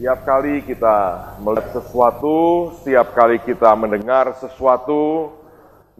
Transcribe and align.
Setiap 0.00 0.24
kali 0.24 0.64
kita 0.64 0.96
melihat 1.44 1.76
sesuatu, 1.76 2.72
setiap 2.80 3.12
kali 3.12 3.36
kita 3.36 3.68
mendengar 3.76 4.32
sesuatu, 4.32 5.28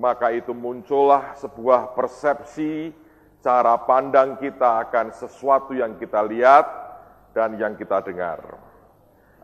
maka 0.00 0.32
itu 0.32 0.56
muncullah 0.56 1.36
sebuah 1.36 1.92
persepsi, 1.92 2.96
cara 3.44 3.76
pandang 3.76 4.40
kita 4.40 4.88
akan 4.88 5.12
sesuatu 5.12 5.76
yang 5.76 6.00
kita 6.00 6.16
lihat 6.24 6.64
dan 7.36 7.60
yang 7.60 7.76
kita 7.76 8.00
dengar. 8.00 8.40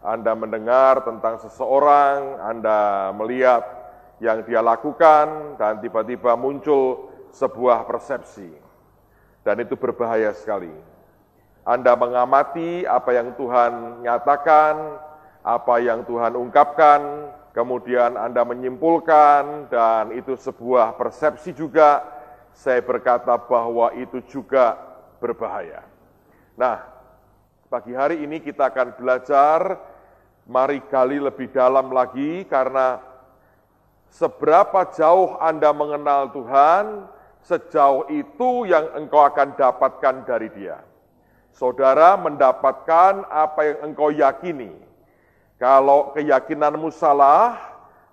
Anda 0.00 0.32
mendengar 0.32 1.04
tentang 1.04 1.36
seseorang, 1.36 2.41
Anda 2.41 3.12
melihat 3.12 3.61
yang 4.25 4.41
dia 4.48 4.64
lakukan, 4.64 5.61
dan 5.61 5.84
tiba-tiba 5.84 6.32
muncul 6.32 7.12
sebuah 7.29 7.84
persepsi. 7.84 8.48
Dan 9.45 9.61
itu 9.61 9.77
berbahaya 9.77 10.32
sekali 10.32 10.95
anda 11.67 11.98
mengamati 11.98 12.87
apa 12.87 13.11
yang 13.11 13.35
Tuhan 13.35 13.98
nyatakan, 14.07 15.03
apa 15.43 15.74
yang 15.83 16.07
Tuhan 16.07 16.38
ungkapkan, 16.38 17.27
kemudian 17.51 18.15
Anda 18.15 18.47
menyimpulkan, 18.47 19.66
dan 19.66 20.15
itu 20.15 20.38
sebuah 20.38 20.95
persepsi 20.95 21.51
juga. 21.51 22.07
Saya 22.55 22.79
berkata 22.87 23.34
bahwa 23.34 23.91
itu 23.98 24.23
juga 24.30 24.79
berbahaya. 25.19 25.83
Nah, 26.55 26.87
pagi 27.66 27.98
hari 27.98 28.23
ini 28.23 28.38
kita 28.38 28.71
akan 28.71 28.95
belajar, 28.95 29.83
mari 30.46 30.79
gali 30.87 31.19
lebih 31.19 31.51
dalam 31.51 31.91
lagi, 31.91 32.46
karena 32.46 33.02
seberapa 34.07 34.87
jauh 34.95 35.35
Anda 35.43 35.74
mengenal 35.74 36.30
Tuhan, 36.30 37.10
sejauh 37.43 38.07
itu 38.15 38.71
yang 38.71 38.87
engkau 38.95 39.27
akan 39.27 39.59
dapatkan 39.59 40.23
dari 40.23 40.46
Dia 40.55 40.95
saudara 41.56 42.20
mendapatkan 42.20 43.24
apa 43.33 43.60
yang 43.65 43.78
engkau 43.91 44.12
yakini. 44.12 44.77
Kalau 45.56 46.12
keyakinanmu 46.12 46.92
salah 46.92 47.57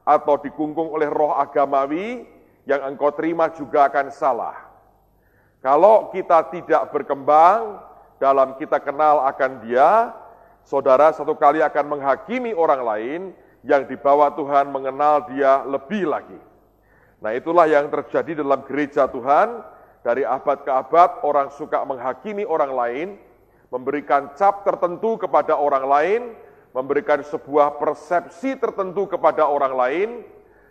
atau 0.08 0.40
dikungkung 0.40 0.96
oleh 0.96 1.12
roh 1.12 1.36
agamawi, 1.36 2.24
yang 2.64 2.80
engkau 2.88 3.12
terima 3.12 3.52
juga 3.52 3.92
akan 3.92 4.08
salah. 4.16 4.56
Kalau 5.60 6.08
kita 6.16 6.48
tidak 6.56 6.92
berkembang 6.96 7.84
dalam 8.20 8.56
kita 8.56 8.80
kenal 8.80 9.28
akan 9.28 9.68
dia, 9.68 10.16
saudara 10.64 11.12
satu 11.12 11.36
kali 11.36 11.60
akan 11.60 12.00
menghakimi 12.00 12.56
orang 12.56 12.82
lain 12.84 13.22
yang 13.68 13.84
di 13.84 14.00
bawah 14.00 14.32
Tuhan 14.32 14.72
mengenal 14.72 15.28
dia 15.28 15.64
lebih 15.68 16.08
lagi. 16.08 16.40
Nah 17.20 17.32
itulah 17.36 17.68
yang 17.68 17.92
terjadi 17.92 18.40
dalam 18.44 18.64
gereja 18.68 19.08
Tuhan, 19.08 19.64
dari 20.04 20.28
abad 20.28 20.68
ke 20.68 20.72
abad 20.72 21.24
orang 21.24 21.48
suka 21.56 21.84
menghakimi 21.88 22.44
orang 22.44 22.72
lain, 22.76 23.08
memberikan 23.74 24.38
cap 24.38 24.62
tertentu 24.62 25.18
kepada 25.18 25.58
orang 25.58 25.86
lain, 25.90 26.22
memberikan 26.78 27.26
sebuah 27.26 27.82
persepsi 27.82 28.54
tertentu 28.62 29.10
kepada 29.10 29.50
orang 29.50 29.74
lain, 29.74 30.10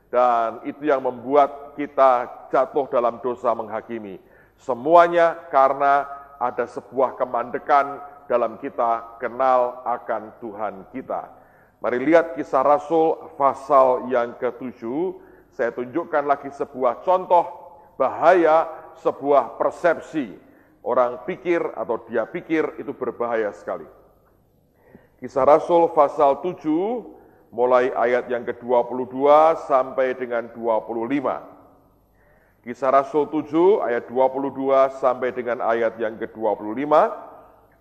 dan 0.07 0.63
itu 0.63 0.87
yang 0.87 1.03
membuat 1.03 1.75
kita 1.75 2.31
jatuh 2.55 2.87
dalam 2.87 3.19
dosa 3.19 3.51
menghakimi. 3.59 4.23
Semuanya 4.55 5.35
karena 5.51 6.07
ada 6.39 6.63
sebuah 6.71 7.19
kemandekan 7.19 7.99
dalam 8.31 8.55
kita 8.63 9.19
kenal 9.19 9.83
akan 9.83 10.39
Tuhan 10.39 10.87
kita. 10.95 11.27
Mari 11.83 11.99
lihat 11.99 12.39
kisah 12.39 12.63
Rasul 12.63 13.35
pasal 13.35 14.07
yang 14.07 14.39
ketujuh. 14.39 15.19
Saya 15.51 15.75
tunjukkan 15.75 16.23
lagi 16.23 16.55
sebuah 16.55 17.03
contoh 17.03 17.45
bahaya 17.99 18.71
sebuah 19.03 19.59
persepsi 19.59 20.52
orang 20.83 21.23
pikir 21.27 21.63
atau 21.79 22.03
dia 22.11 22.27
pikir 22.27 22.75
itu 22.79 22.93
berbahaya 22.93 23.53
sekali. 23.55 23.87
Kisah 25.23 25.47
Rasul 25.47 25.95
pasal 25.95 26.43
7 26.43 26.59
mulai 27.55 27.95
ayat 27.95 28.27
yang 28.27 28.43
ke-22 28.43 29.23
sampai 29.71 30.19
dengan 30.19 30.51
25. 30.51 32.67
Kisah 32.67 32.91
Rasul 32.91 33.31
7 33.31 33.87
ayat 33.87 34.11
22 34.11 34.99
sampai 34.99 35.31
dengan 35.31 35.63
ayat 35.63 35.95
yang 35.99 36.19
ke-25. 36.19 36.91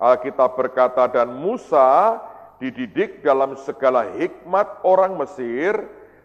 Alkitab 0.02 0.58
berkata, 0.58 1.06
dan 1.10 1.34
Musa 1.38 2.18
dididik 2.58 3.22
dalam 3.22 3.54
segala 3.58 4.10
hikmat 4.18 4.82
orang 4.82 5.14
Mesir, 5.18 5.78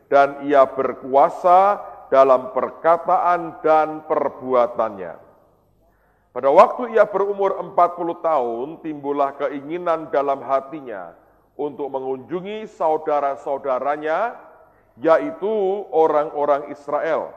dan 0.08 0.48
ia 0.48 0.64
berkuasa 0.64 1.80
dalam 2.08 2.56
perkataan 2.56 3.60
dan 3.60 4.00
perbuatannya 4.08 5.25
pada 6.36 6.52
waktu 6.52 6.92
ia 6.92 7.08
berumur 7.08 7.56
40 7.56 8.20
tahun, 8.20 8.66
timbullah 8.84 9.32
keinginan 9.40 10.12
dalam 10.12 10.44
hatinya 10.44 11.16
untuk 11.56 11.88
mengunjungi 11.88 12.68
saudara-saudaranya, 12.76 14.36
yaitu 15.00 15.48
orang-orang 15.88 16.68
Israel. 16.68 17.32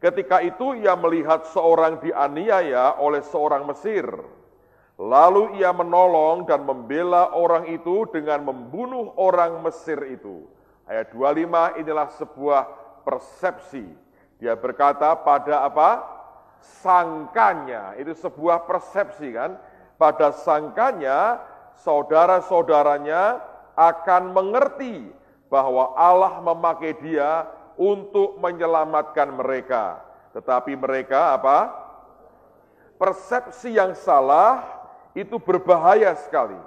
Ketika 0.00 0.40
itu 0.40 0.80
ia 0.80 0.96
melihat 0.96 1.44
seorang 1.52 2.00
dianiaya 2.00 2.96
oleh 2.96 3.20
seorang 3.20 3.68
Mesir. 3.68 4.08
Lalu 4.96 5.60
ia 5.60 5.68
menolong 5.76 6.48
dan 6.48 6.64
membela 6.64 7.36
orang 7.36 7.68
itu 7.68 8.08
dengan 8.08 8.48
membunuh 8.48 9.12
orang 9.20 9.60
Mesir 9.60 10.00
itu. 10.08 10.48
Ayat 10.88 11.12
25 11.12 11.84
inilah 11.84 12.08
sebuah 12.16 12.62
persepsi. 13.04 13.84
Dia 14.40 14.56
berkata 14.56 15.12
pada 15.20 15.68
apa? 15.68 16.13
Sangkanya, 16.80 17.96
itu 18.00 18.16
sebuah 18.16 18.64
persepsi 18.64 19.32
kan, 19.36 19.56
pada 20.00 20.32
sangkanya 20.32 21.40
saudara-saudaranya 21.84 23.40
akan 23.74 24.22
mengerti 24.32 25.10
bahwa 25.52 25.92
Allah 25.94 26.40
memakai 26.40 26.96
dia 26.98 27.46
untuk 27.78 28.38
menyelamatkan 28.38 29.28
mereka. 29.34 30.02
Tetapi 30.34 30.74
mereka 30.74 31.38
apa? 31.38 31.70
Persepsi 32.98 33.74
yang 33.74 33.94
salah 33.94 34.62
itu 35.14 35.38
berbahaya 35.38 36.14
sekali. 36.18 36.58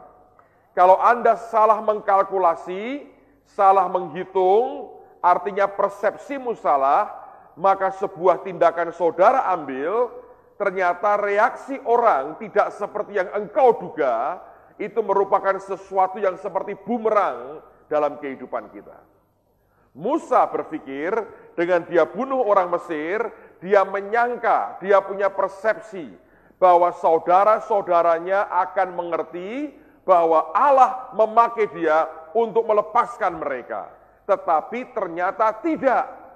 Kalau 0.71 0.99
Anda 1.01 1.35
salah 1.49 1.81
mengkalkulasi, 1.81 3.09
salah 3.49 3.89
menghitung, 3.89 4.93
artinya 5.25 5.65
persepsimu 5.65 6.53
salah, 6.59 7.11
maka 7.57 7.89
sebuah 7.97 8.45
tindakan 8.45 8.93
saudara 8.93 9.49
ambil, 9.49 10.13
ternyata 10.61 11.17
reaksi 11.17 11.81
orang 11.83 12.37
tidak 12.37 12.69
seperti 12.77 13.17
yang 13.17 13.29
engkau 13.33 13.73
duga, 13.81 14.37
itu 14.77 15.01
merupakan 15.01 15.57
sesuatu 15.57 16.21
yang 16.21 16.37
seperti 16.37 16.77
bumerang 16.77 17.65
dalam 17.89 18.21
kehidupan 18.21 18.69
kita. 18.69 18.93
Musa 19.97 20.45
berpikir 20.45 21.09
dengan 21.57 21.81
dia 21.89 22.05
bunuh 22.05 22.45
orang 22.45 22.69
Mesir, 22.69 23.25
dia 23.57 23.81
menyangka, 23.81 24.77
dia 24.77 25.01
punya 25.01 25.33
persepsi 25.33 26.13
bahwa 26.61 26.93
saudara-saudaranya 26.93 28.45
akan 28.53 28.93
mengerti 28.93 29.73
bahwa 30.05 30.53
Allah 30.53 31.09
memakai 31.17 31.65
dia 31.73 32.05
untuk 32.37 32.69
melepaskan 32.69 33.41
mereka. 33.41 33.89
Tetapi 34.29 34.93
ternyata 34.93 35.49
tidak. 35.65 36.26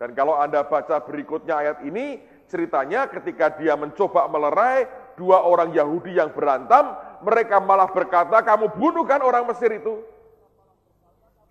Dan 0.00 0.16
kalau 0.16 0.40
Anda 0.40 0.64
baca 0.64 1.04
berikutnya 1.04 1.60
ayat 1.60 1.78
ini, 1.84 2.24
ceritanya 2.48 3.04
ketika 3.12 3.52
dia 3.60 3.76
mencoba 3.76 4.24
melerai 4.32 4.88
dua 5.20 5.44
orang 5.44 5.76
Yahudi 5.76 6.16
yang 6.16 6.32
berantem, 6.32 6.96
mereka 7.20 7.60
malah 7.60 7.92
berkata, 7.92 8.40
kamu 8.40 8.72
bunuh 8.80 9.04
kan 9.04 9.20
orang 9.20 9.44
Mesir 9.44 9.68
itu? 9.76 10.00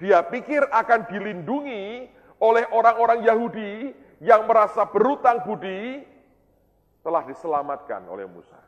Dia 0.01 0.25
pikir 0.25 0.65
akan 0.65 1.05
dilindungi 1.13 2.09
oleh 2.41 2.65
orang-orang 2.73 3.21
Yahudi 3.21 3.93
yang 4.25 4.49
merasa 4.49 4.89
berutang 4.89 5.45
budi, 5.45 6.01
telah 7.05 7.23
diselamatkan 7.29 8.01
oleh 8.09 8.25
Musa. 8.25 8.59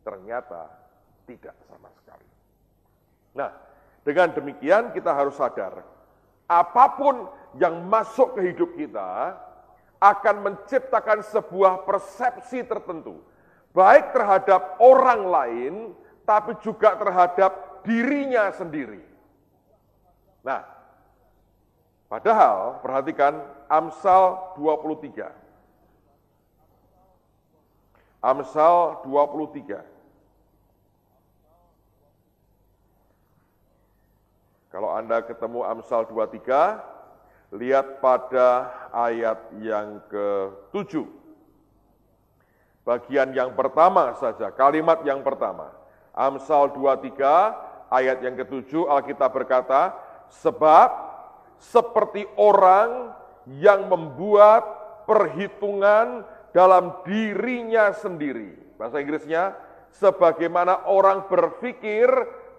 Ternyata 0.00 0.66
tidak 1.28 1.54
sama 1.68 1.92
sekali. 2.00 2.26
Nah, 3.36 3.52
dengan 4.00 4.32
demikian 4.32 4.96
kita 4.96 5.12
harus 5.12 5.36
sadar, 5.36 5.82
apa 6.46 6.84
pun 6.94 7.26
yang 7.56 7.84
masuk 7.88 8.36
ke 8.36 8.52
hidup 8.52 8.76
kita 8.76 9.36
akan 10.00 10.36
menciptakan 10.44 11.24
sebuah 11.24 11.88
persepsi 11.88 12.60
tertentu, 12.64 13.20
baik 13.72 14.12
terhadap 14.12 14.76
orang 14.80 15.22
lain, 15.24 15.74
tapi 16.28 16.52
juga 16.60 16.94
terhadap 17.00 17.80
dirinya 17.86 18.52
sendiri. 18.52 19.00
Nah, 20.44 20.62
padahal 22.12 22.82
perhatikan 22.84 23.40
Amsal 23.66 24.54
23. 24.60 25.32
Amsal 28.20 29.06
23. 29.06 29.96
Kalau 34.76 34.92
Anda 34.92 35.24
ketemu 35.24 35.64
Amsal 35.64 36.04
23, 36.04 36.95
Lihat 37.56 38.04
pada 38.04 38.68
ayat 38.92 39.40
yang 39.64 40.04
ke-7. 40.12 41.08
Bagian 42.86 43.34
yang 43.34 43.56
pertama 43.56 44.14
saja, 44.20 44.52
kalimat 44.52 45.02
yang 45.02 45.24
pertama. 45.24 45.72
Amsal 46.14 46.70
23 46.76 47.90
ayat 47.90 48.22
yang 48.22 48.36
ketujuh 48.38 48.86
Alkitab 48.86 49.34
berkata, 49.34 49.96
sebab 50.30 50.88
seperti 51.58 52.28
orang 52.36 53.10
yang 53.48 53.88
membuat 53.90 54.62
perhitungan 55.08 56.22
dalam 56.52 57.04
dirinya 57.04 57.92
sendiri. 57.96 58.54
Bahasa 58.76 59.00
Inggrisnya, 59.00 59.56
sebagaimana 59.96 60.88
orang 60.88 61.24
berpikir 61.30 62.08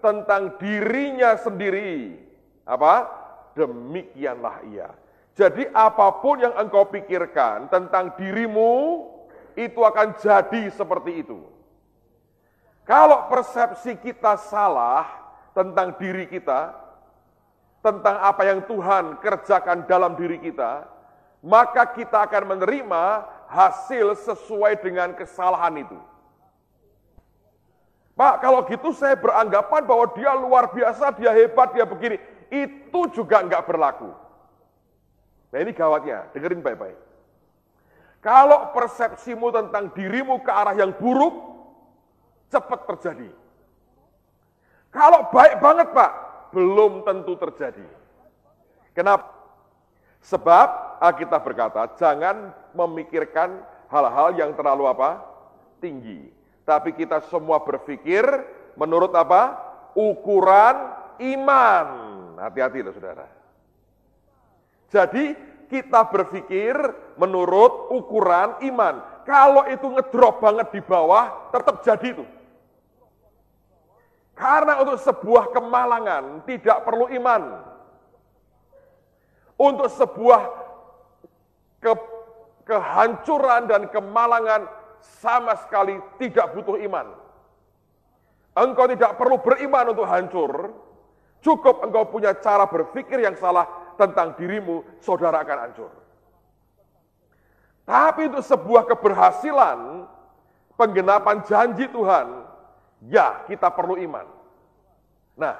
tentang 0.02 0.58
dirinya 0.58 1.34
sendiri. 1.38 2.18
Apa? 2.62 3.17
Demikianlah 3.58 4.62
ia. 4.70 4.88
Jadi 5.34 5.66
apa 5.74 6.22
pun 6.22 6.38
yang 6.38 6.54
engkau 6.54 6.86
pikirkan 6.86 7.66
tentang 7.66 8.14
dirimu, 8.14 9.06
itu 9.58 9.82
akan 9.82 10.14
jadi 10.18 10.70
seperti 10.70 11.26
itu. 11.26 11.42
Kalau 12.86 13.26
persepsi 13.26 13.98
kita 13.98 14.38
salah 14.38 15.06
tentang 15.54 15.98
diri 15.98 16.30
kita, 16.30 16.74
tentang 17.82 18.16
apa 18.22 18.42
yang 18.46 18.62
Tuhan 18.66 19.18
kerjakan 19.18 19.86
dalam 19.90 20.14
diri 20.14 20.38
kita, 20.38 20.86
maka 21.42 21.86
kita 21.90 22.30
akan 22.30 22.54
menerima 22.54 23.04
hasil 23.50 24.14
sesuai 24.26 24.78
dengan 24.82 25.14
kesalahan 25.18 25.82
itu. 25.82 25.98
Pak, 28.18 28.42
kalau 28.42 28.66
gitu 28.66 28.90
saya 28.90 29.14
beranggapan 29.14 29.86
bahwa 29.86 30.10
dia 30.18 30.34
luar 30.34 30.74
biasa, 30.74 31.14
dia 31.14 31.30
hebat, 31.30 31.70
dia 31.70 31.86
begini. 31.86 32.18
Itu 32.48 33.12
juga 33.12 33.44
enggak 33.44 33.68
berlaku. 33.68 34.10
Nah 35.48 35.58
ini 35.60 35.72
gawatnya, 35.72 36.28
dengerin 36.32 36.60
baik-baik. 36.60 36.98
Kalau 38.20 38.74
persepsimu 38.74 39.48
tentang 39.54 39.94
dirimu 39.94 40.42
ke 40.42 40.50
arah 40.50 40.74
yang 40.74 40.92
buruk, 40.92 41.32
cepat 42.52 42.84
terjadi. 42.94 43.30
Kalau 44.88 45.28
baik 45.30 45.60
banget 45.60 45.88
Pak, 45.92 46.12
belum 46.52 47.04
tentu 47.04 47.36
terjadi. 47.36 47.84
Kenapa? 48.96 49.30
Sebab 50.24 50.98
Alkitab 50.98 51.46
berkata, 51.46 51.86
jangan 51.94 52.50
memikirkan 52.74 53.62
hal-hal 53.86 54.34
yang 54.34 54.50
terlalu 54.58 54.90
apa? 54.90 55.22
Tinggi. 55.78 56.26
Tapi 56.66 56.92
kita 56.92 57.22
semua 57.30 57.62
berpikir 57.62 58.26
menurut 58.74 59.14
apa? 59.14 59.56
Ukuran 59.94 60.76
iman. 61.22 61.86
Hati-hati 62.38 62.78
loh 62.86 62.94
saudara. 62.94 63.26
Jadi 64.88 65.36
kita 65.68 66.08
berpikir 66.08 66.74
menurut 67.20 67.92
ukuran 67.92 68.56
iman. 68.72 69.04
Kalau 69.28 69.68
itu 69.68 69.84
ngedrop 69.84 70.40
banget 70.40 70.72
di 70.72 70.80
bawah, 70.80 71.52
tetap 71.52 71.84
jadi 71.84 72.16
itu. 72.16 72.24
Karena 74.32 74.80
untuk 74.80 74.96
sebuah 75.02 75.52
kemalangan 75.52 76.46
tidak 76.48 76.86
perlu 76.86 77.12
iman. 77.12 77.42
Untuk 79.58 79.90
sebuah 79.90 80.40
ke, 81.82 81.92
kehancuran 82.64 83.66
dan 83.66 83.90
kemalangan 83.90 84.70
sama 85.20 85.58
sekali 85.58 85.98
tidak 86.22 86.54
butuh 86.54 86.78
iman. 86.86 87.12
Engkau 88.54 88.86
tidak 88.88 89.18
perlu 89.18 89.42
beriman 89.42 89.92
untuk 89.92 90.06
hancur, 90.06 90.72
cukup 91.42 91.84
engkau 91.86 92.08
punya 92.08 92.34
cara 92.38 92.66
berpikir 92.66 93.22
yang 93.22 93.34
salah 93.38 93.66
tentang 93.98 94.38
dirimu, 94.38 94.86
saudara 95.02 95.42
akan 95.42 95.58
hancur. 95.68 95.90
Tapi 97.88 98.28
untuk 98.28 98.44
sebuah 98.44 98.84
keberhasilan, 98.84 100.04
penggenapan 100.76 101.40
janji 101.48 101.88
Tuhan, 101.88 102.44
ya 103.08 103.42
kita 103.48 103.72
perlu 103.72 103.96
iman. 104.04 104.28
Nah, 105.40 105.56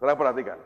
sekarang 0.00 0.16
perhatikan. 0.16 0.58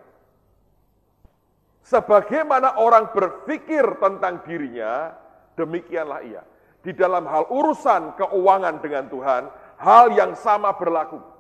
Sebagaimana 1.85 2.81
orang 2.81 3.13
berpikir 3.13 3.85
tentang 4.01 4.41
dirinya, 4.47 5.13
demikianlah 5.59 6.21
ia. 6.25 6.43
Di 6.81 6.97
dalam 6.97 7.29
hal 7.29 7.49
urusan 7.53 8.17
keuangan 8.17 8.81
dengan 8.81 9.05
Tuhan, 9.13 9.43
hal 9.81 10.15
yang 10.17 10.33
sama 10.39 10.73
berlaku. 10.79 11.34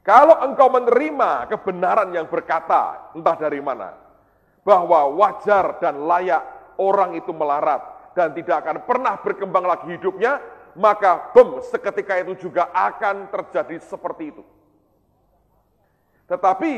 Kalau 0.00 0.40
engkau 0.40 0.72
menerima 0.72 1.50
kebenaran 1.52 2.08
yang 2.16 2.24
berkata, 2.24 3.12
entah 3.12 3.36
dari 3.36 3.60
mana, 3.60 3.92
bahwa 4.64 5.12
wajar 5.12 5.76
dan 5.80 6.08
layak 6.08 6.40
orang 6.80 7.16
itu 7.20 7.32
melarat 7.36 8.12
dan 8.16 8.32
tidak 8.32 8.64
akan 8.64 8.76
pernah 8.88 9.20
berkembang 9.20 9.64
lagi 9.68 9.92
hidupnya, 9.92 10.40
maka 10.72 11.30
bem 11.36 11.60
seketika 11.68 12.16
itu 12.16 12.48
juga 12.48 12.72
akan 12.72 13.28
terjadi 13.28 13.76
seperti 13.84 14.32
itu. 14.32 14.42
Tetapi 16.30 16.74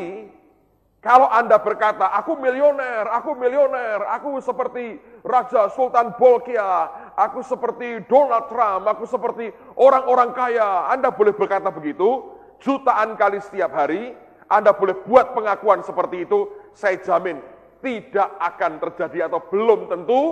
kalau 1.02 1.26
Anda 1.30 1.58
berkata, 1.58 2.14
aku 2.14 2.38
milioner, 2.38 3.10
aku 3.10 3.34
milioner, 3.34 4.06
aku 4.06 4.38
seperti 4.38 5.02
Raja 5.26 5.66
Sultan 5.74 6.14
Bolkia, 6.14 6.90
aku 7.18 7.42
seperti 7.42 8.06
Donald 8.06 8.46
Trump, 8.46 8.86
aku 8.86 9.02
seperti 9.06 9.50
orang-orang 9.78 10.30
kaya, 10.30 10.86
Anda 10.90 11.10
boleh 11.10 11.34
berkata 11.34 11.74
begitu, 11.74 12.38
jutaan 12.62 13.18
kali 13.18 13.42
setiap 13.42 13.74
hari, 13.74 14.14
Anda 14.46 14.72
boleh 14.72 15.02
buat 15.04 15.34
pengakuan 15.34 15.82
seperti 15.82 16.24
itu, 16.24 16.48
saya 16.72 16.96
jamin 17.02 17.42
tidak 17.82 18.30
akan 18.38 18.78
terjadi 18.78 19.26
atau 19.26 19.42
belum 19.50 19.90
tentu 19.90 20.22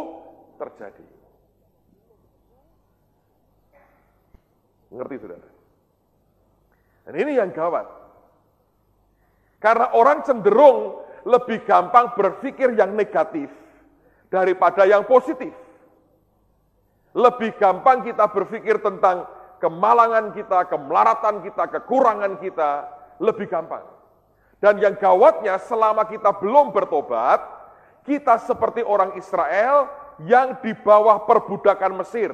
terjadi. 0.57 1.07
Ngerti 4.91 5.17
saudara? 5.19 5.49
Dan 7.07 7.15
ini 7.19 7.33
yang 7.39 7.51
gawat. 7.51 7.87
Karena 9.59 9.93
orang 9.93 10.23
cenderung 10.25 11.05
lebih 11.27 11.67
gampang 11.69 12.17
berpikir 12.17 12.73
yang 12.75 12.97
negatif 12.97 13.51
daripada 14.33 14.87
yang 14.89 15.05
positif. 15.05 15.53
Lebih 17.13 17.59
gampang 17.59 18.07
kita 18.07 18.31
berpikir 18.31 18.79
tentang 18.79 19.27
kemalangan 19.61 20.33
kita, 20.33 20.67
kemelaratan 20.67 21.45
kita, 21.45 21.69
kekurangan 21.69 22.41
kita, 22.41 22.89
lebih 23.21 23.47
gampang. 23.47 23.85
Dan 24.61 24.81
yang 24.81 24.97
gawatnya 24.97 25.61
selama 25.61 26.09
kita 26.09 26.37
belum 26.37 26.73
bertobat, 26.73 27.41
kita 28.05 28.41
seperti 28.41 28.81
orang 28.85 29.17
Israel 29.17 29.89
yang 30.25 30.61
di 30.61 30.73
bawah 30.77 31.25
perbudakan 31.25 32.01
Mesir. 32.01 32.33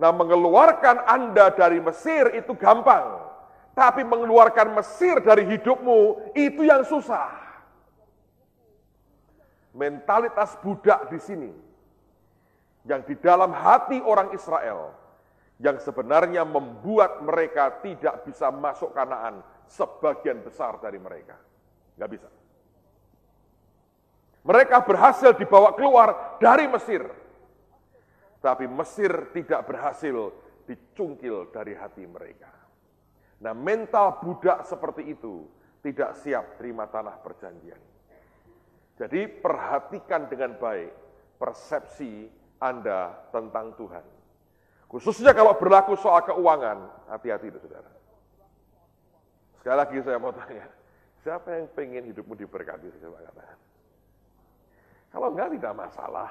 Nah 0.00 0.12
mengeluarkan 0.12 1.04
Anda 1.04 1.52
dari 1.52 1.80
Mesir 1.80 2.32
itu 2.36 2.56
gampang. 2.56 3.28
Tapi 3.76 4.04
mengeluarkan 4.04 4.76
Mesir 4.76 5.20
dari 5.24 5.44
hidupmu 5.48 6.32
itu 6.36 6.64
yang 6.64 6.84
susah. 6.84 7.32
Mentalitas 9.72 10.56
budak 10.60 11.08
di 11.08 11.20
sini. 11.20 11.52
Yang 12.84 13.12
di 13.12 13.14
dalam 13.20 13.52
hati 13.52 14.00
orang 14.04 14.32
Israel. 14.36 14.92
Yang 15.60 15.84
sebenarnya 15.84 16.48
membuat 16.48 17.20
mereka 17.20 17.84
tidak 17.84 18.24
bisa 18.24 18.48
masuk 18.48 18.96
kanaan 18.96 19.44
sebagian 19.68 20.40
besar 20.40 20.80
dari 20.80 20.96
mereka. 20.96 21.36
Nggak 22.00 22.10
bisa. 22.16 22.28
Mereka 24.40 24.88
berhasil 24.88 25.36
dibawa 25.36 25.76
keluar 25.76 26.40
dari 26.40 26.64
Mesir. 26.64 27.04
Tapi 28.40 28.64
Mesir 28.64 29.28
tidak 29.36 29.68
berhasil 29.68 30.32
dicungkil 30.64 31.52
dari 31.52 31.76
hati 31.76 32.08
mereka. 32.08 32.48
Nah 33.44 33.52
mental 33.52 34.20
budak 34.24 34.64
seperti 34.64 35.12
itu 35.12 35.44
tidak 35.84 36.16
siap 36.20 36.56
terima 36.56 36.88
tanah 36.88 37.20
perjanjian. 37.20 37.80
Jadi 39.00 39.28
perhatikan 39.28 40.28
dengan 40.28 40.56
baik 40.60 40.92
persepsi 41.40 42.28
Anda 42.60 43.16
tentang 43.32 43.72
Tuhan. 43.80 44.19
Khususnya 44.90 45.30
kalau 45.30 45.54
berlaku 45.54 45.94
soal 45.94 46.26
keuangan, 46.26 46.90
hati-hati 47.06 47.54
itu 47.54 47.62
saudara. 47.62 47.86
Sekali 49.62 49.76
lagi 49.78 49.96
saya 50.02 50.18
mau 50.18 50.34
tanya, 50.34 50.66
siapa 51.22 51.46
yang 51.54 51.70
pengen 51.78 52.10
hidupmu 52.10 52.34
diberkati? 52.34 52.90
Kalau 55.14 55.30
enggak 55.30 55.54
tidak 55.54 55.74
masalah. 55.78 56.30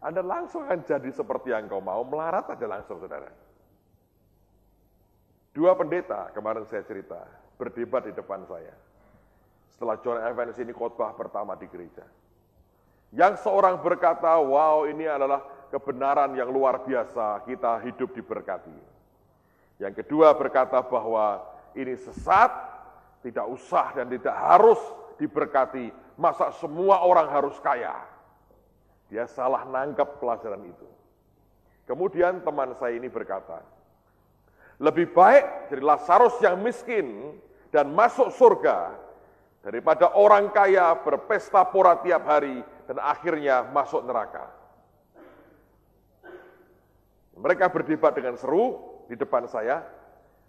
Anda 0.00 0.24
langsung 0.24 0.64
akan 0.64 0.80
jadi 0.86 1.10
seperti 1.12 1.52
yang 1.52 1.68
kau 1.68 1.82
mau, 1.82 2.00
melarat 2.06 2.48
aja 2.48 2.64
langsung 2.64 3.02
saudara. 3.02 3.28
Dua 5.50 5.74
pendeta 5.74 6.30
kemarin 6.30 6.64
saya 6.70 6.86
cerita, 6.86 7.20
berdebat 7.58 8.06
di 8.06 8.14
depan 8.14 8.46
saya. 8.46 8.72
Setelah 9.74 9.98
John 10.00 10.22
Evans 10.22 10.56
ini 10.62 10.70
khotbah 10.70 11.12
pertama 11.18 11.58
di 11.58 11.66
gereja. 11.66 12.06
Yang 13.10 13.42
seorang 13.42 13.82
berkata, 13.82 14.38
wow 14.38 14.86
ini 14.86 15.04
adalah 15.04 15.42
kebenaran 15.70 16.34
yang 16.34 16.50
luar 16.50 16.82
biasa, 16.82 17.46
kita 17.46 17.78
hidup 17.86 18.10
diberkati. 18.12 18.74
Yang 19.80 20.04
kedua 20.04 20.36
berkata 20.36 20.82
bahwa 20.84 21.40
ini 21.72 21.96
sesat, 21.96 22.50
tidak 23.24 23.46
usah 23.48 23.94
dan 23.96 24.10
tidak 24.10 24.36
harus 24.36 24.76
diberkati. 25.16 25.88
Masa 26.20 26.52
semua 26.60 27.00
orang 27.00 27.30
harus 27.32 27.56
kaya? 27.64 27.96
Dia 29.08 29.24
salah 29.24 29.64
nangkep 29.64 30.20
pelajaran 30.20 30.60
itu. 30.68 30.88
Kemudian 31.88 32.44
teman 32.44 32.76
saya 32.76 32.94
ini 32.94 33.08
berkata, 33.08 33.64
Lebih 34.80 35.12
baik 35.16 35.72
jadi 35.72 35.82
Lazarus 35.82 36.36
yang 36.44 36.60
miskin 36.60 37.36
dan 37.72 37.92
masuk 37.92 38.32
surga 38.32 38.96
daripada 39.60 40.12
orang 40.16 40.48
kaya 40.52 40.96
berpesta 41.04 41.64
pora 41.68 42.00
tiap 42.00 42.24
hari 42.24 42.64
dan 42.88 42.96
akhirnya 43.00 43.68
masuk 43.72 44.04
neraka. 44.04 44.59
Mereka 47.40 47.72
berdebat 47.72 48.12
dengan 48.12 48.36
seru 48.36 48.78
di 49.08 49.16
depan 49.16 49.48
saya, 49.48 49.80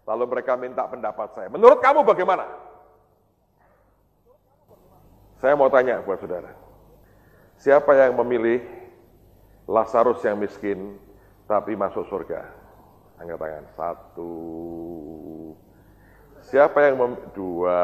lalu 0.03 0.27
mereka 0.27 0.59
minta 0.59 0.83
pendapat 0.85 1.31
saya. 1.33 1.47
Menurut 1.47 1.79
kamu 1.79 2.03
bagaimana? 2.03 2.45
Saya 5.39 5.57
mau 5.57 5.71
tanya 5.73 6.03
buat 6.05 6.21
saudara, 6.21 6.53
siapa 7.57 7.97
yang 7.97 8.13
memilih 8.21 8.61
Lazarus 9.65 10.21
yang 10.21 10.37
miskin 10.37 10.99
tapi 11.49 11.73
masuk 11.73 12.05
surga? 12.11 12.45
Angkat 13.21 13.37
tangan. 13.37 13.65
Satu. 13.77 14.33
Siapa 16.41 16.77
yang 16.89 16.95
mem... 16.97 17.13
Dua. 17.37 17.81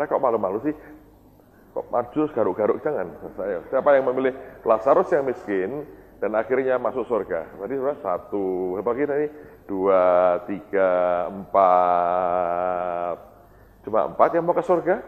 Nah 0.00 0.04
kok 0.08 0.20
malu-malu 0.20 0.64
sih? 0.64 0.74
Kok 1.76 1.92
maju 1.92 2.20
garuk-garuk? 2.32 2.78
Jangan. 2.80 3.06
Saya. 3.36 3.60
Siapa 3.68 3.92
yang 3.92 4.08
memilih 4.08 4.32
Lazarus 4.64 5.12
yang 5.12 5.28
miskin 5.28 5.84
dan 6.24 6.40
akhirnya 6.40 6.80
masuk 6.80 7.04
surga? 7.04 7.52
Tadi 7.52 7.76
sudah 7.76 8.00
satu. 8.00 8.80
Berapa 8.80 8.96
kita 8.96 9.12
ini? 9.20 9.28
Dua, 9.68 10.40
tiga, 10.48 11.28
empat. 11.28 13.16
Cuma 13.84 14.08
empat 14.08 14.32
yang 14.32 14.48
mau 14.48 14.56
ke 14.56 14.64
surga? 14.64 15.04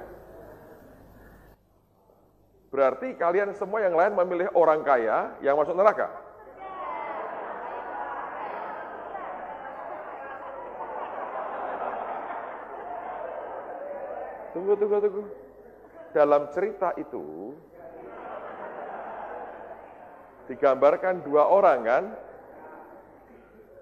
Berarti 2.69 3.17
kalian 3.17 3.57
semua 3.57 3.81
yang 3.81 3.97
lain 3.97 4.13
memilih 4.13 4.53
orang 4.53 4.85
kaya 4.85 5.33
yang 5.41 5.57
masuk 5.57 5.73
neraka? 5.73 6.13
Tunggu, 14.53 14.77
tunggu, 14.77 15.01
tunggu. 15.01 15.25
Dalam 16.13 16.53
cerita 16.53 16.93
itu, 17.01 17.57
digambarkan 20.47 21.23
dua 21.27 21.47
orang 21.47 21.79
kan? 21.83 22.05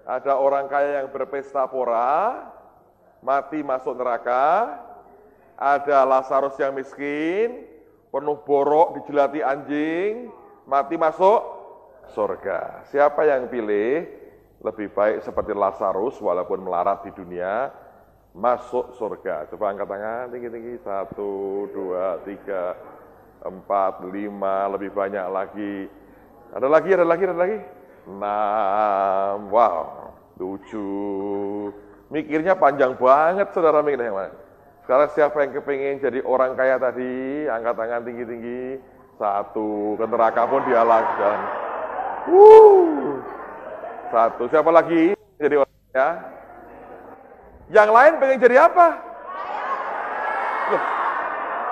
Ada 0.05 0.37
orang 0.37 0.69
kaya 0.69 1.01
yang 1.01 1.09
berpesta 1.09 1.65
pora, 1.65 2.45
mati 3.25 3.65
masuk 3.65 3.97
neraka. 3.97 4.77
Ada 5.55 6.03
Lazarus 6.03 6.59
yang 6.59 6.75
miskin, 6.75 7.63
penuh 8.11 8.37
borok, 8.43 9.01
dijelati 9.01 9.39
anjing, 9.39 10.29
mati 10.67 10.99
masuk 10.99 11.41
surga. 12.11 12.85
Siapa 12.91 13.23
yang 13.25 13.47
pilih 13.49 14.03
lebih 14.61 14.91
baik 14.93 15.23
seperti 15.25 15.55
Lazarus 15.55 16.19
walaupun 16.21 16.59
melarat 16.61 17.07
di 17.07 17.11
dunia, 17.15 17.71
masuk 18.35 18.93
surga. 18.99 19.47
Coba 19.49 19.71
angkat 19.71 19.87
tangan 19.87 20.25
tinggi-tinggi. 20.29 20.75
Satu, 20.83 21.65
dua, 21.71 22.19
tiga, 22.27 22.75
empat, 23.41 24.03
lima, 24.11 24.69
lebih 24.75 24.91
banyak 24.91 25.27
lagi. 25.31 25.75
Ada 26.55 26.71
lagi, 26.71 26.89
ada 26.95 27.03
lagi, 27.03 27.23
ada 27.27 27.35
lagi. 27.35 27.59
Enam, 28.07 29.51
wow, 29.51 30.07
tujuh. 30.39 31.67
Mikirnya 32.07 32.55
panjang 32.55 32.95
banget 32.95 33.51
saudara 33.51 33.83
mikirnya. 33.83 34.31
Sekarang 34.87 35.11
siapa 35.11 35.35
yang 35.43 35.51
kepingin 35.59 35.99
jadi 35.99 36.23
orang 36.23 36.55
kaya 36.55 36.79
tadi? 36.79 37.43
Angkat 37.51 37.75
tangan 37.75 38.07
tinggi-tinggi. 38.07 38.79
Satu, 39.19 39.99
ke 39.99 40.05
neraka 40.07 40.47
pun 40.47 40.63
dia 40.63 40.79
lakukan. 40.79 41.39
Satu, 44.15 44.47
siapa 44.47 44.71
lagi 44.71 45.11
jadi 45.35 45.59
orang 45.59 45.75
kaya? 45.91 46.09
Yang 47.67 47.89
lain 47.91 48.13
pengen 48.23 48.39
jadi 48.39 48.57
apa? 48.63 48.87
Loh, 50.71 50.83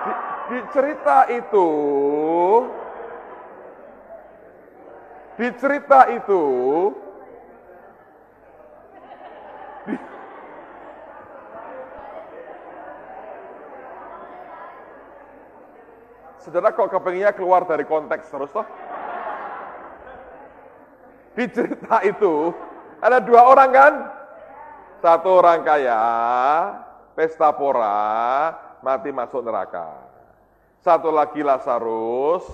di, 0.04 0.12
di 0.52 0.58
cerita 0.76 1.18
itu, 1.32 1.70
di 5.34 5.48
cerita 5.58 6.06
itu, 6.14 6.44
di, 9.90 9.96
Saudara 16.44 16.76
kok 16.76 16.92
kepenginnya 16.92 17.34
keluar 17.34 17.66
dari 17.66 17.88
konteks 17.88 18.30
terus 18.30 18.52
toh? 18.54 18.68
Di 21.34 21.50
cerita 21.50 22.04
itu 22.06 22.54
ada 23.02 23.18
dua 23.18 23.42
orang 23.50 23.70
kan? 23.74 23.94
Satu 25.02 25.42
orang 25.42 25.66
kaya, 25.68 26.04
pesta 27.18 27.52
pora, 27.52 28.54
mati 28.80 29.12
masuk 29.12 29.44
neraka. 29.44 30.00
Satu 30.80 31.12
lagi 31.12 31.44
Lazarus, 31.44 32.48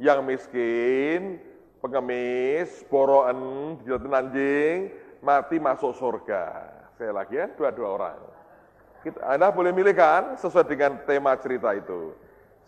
yang 0.00 0.24
miskin, 0.24 1.49
pengemis, 1.80 2.84
boroen, 2.86 3.40
dijilatin 3.80 4.12
anjing, 4.12 4.92
mati 5.24 5.56
masuk 5.56 5.96
surga. 5.96 6.44
Saya 7.00 7.12
lagi 7.16 7.40
ya, 7.40 7.48
dua-dua 7.56 7.88
orang. 7.96 8.20
Kita, 9.00 9.16
anda 9.24 9.48
boleh 9.48 9.72
milih 9.72 9.96
kan, 9.96 10.36
sesuai 10.36 10.68
dengan 10.68 11.00
tema 11.08 11.32
cerita 11.40 11.72
itu. 11.72 12.12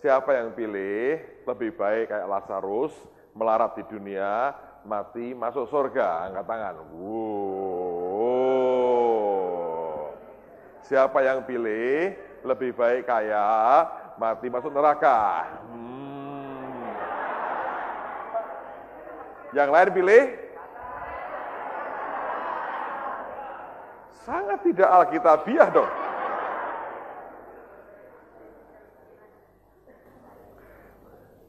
Siapa 0.00 0.33
yang 0.35 0.57
pilih, 0.57 1.21
lebih 1.45 1.76
baik 1.76 2.09
kayak 2.09 2.25
Lazarus, 2.26 2.97
melarat 3.37 3.76
di 3.76 3.85
dunia, 3.87 4.57
mati 4.88 5.37
masuk 5.37 5.69
surga. 5.69 6.33
Angkat 6.33 6.49
tangan. 6.49 6.75
Wow. 6.97 7.52
Siapa 10.83 11.23
yang 11.23 11.45
pilih 11.47 12.16
lebih 12.42 12.75
baik 12.75 13.07
kaya, 13.07 13.87
mati 14.19 14.50
masuk 14.50 14.75
neraka. 14.75 15.47
Hmm. 15.71 15.91
Yang 19.52 19.68
lain 19.68 19.88
pilih? 19.92 20.25
Sangat 24.25 24.59
tidak 24.64 24.88
alkitabiah 24.88 25.68
dong. 25.68 25.92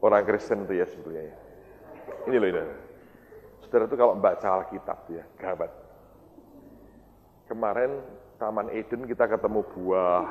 Orang 0.03 0.23
Kristen 0.27 0.67
itu 0.67 0.83
ya 0.83 0.85
sebetulnya. 0.89 1.31
Ya. 1.31 1.35
Ini 2.27 2.35
loh 2.35 2.49
ini. 2.51 2.63
Saudara 3.63 3.87
itu 3.87 3.95
kalau 3.95 4.19
membaca 4.19 4.47
Alkitab 4.59 4.99
ya, 5.07 5.23
gawat. 5.39 5.71
Kemarin 7.47 8.03
Taman 8.35 8.67
Eden 8.75 9.07
kita 9.07 9.31
ketemu 9.31 9.63
buah, 9.71 10.27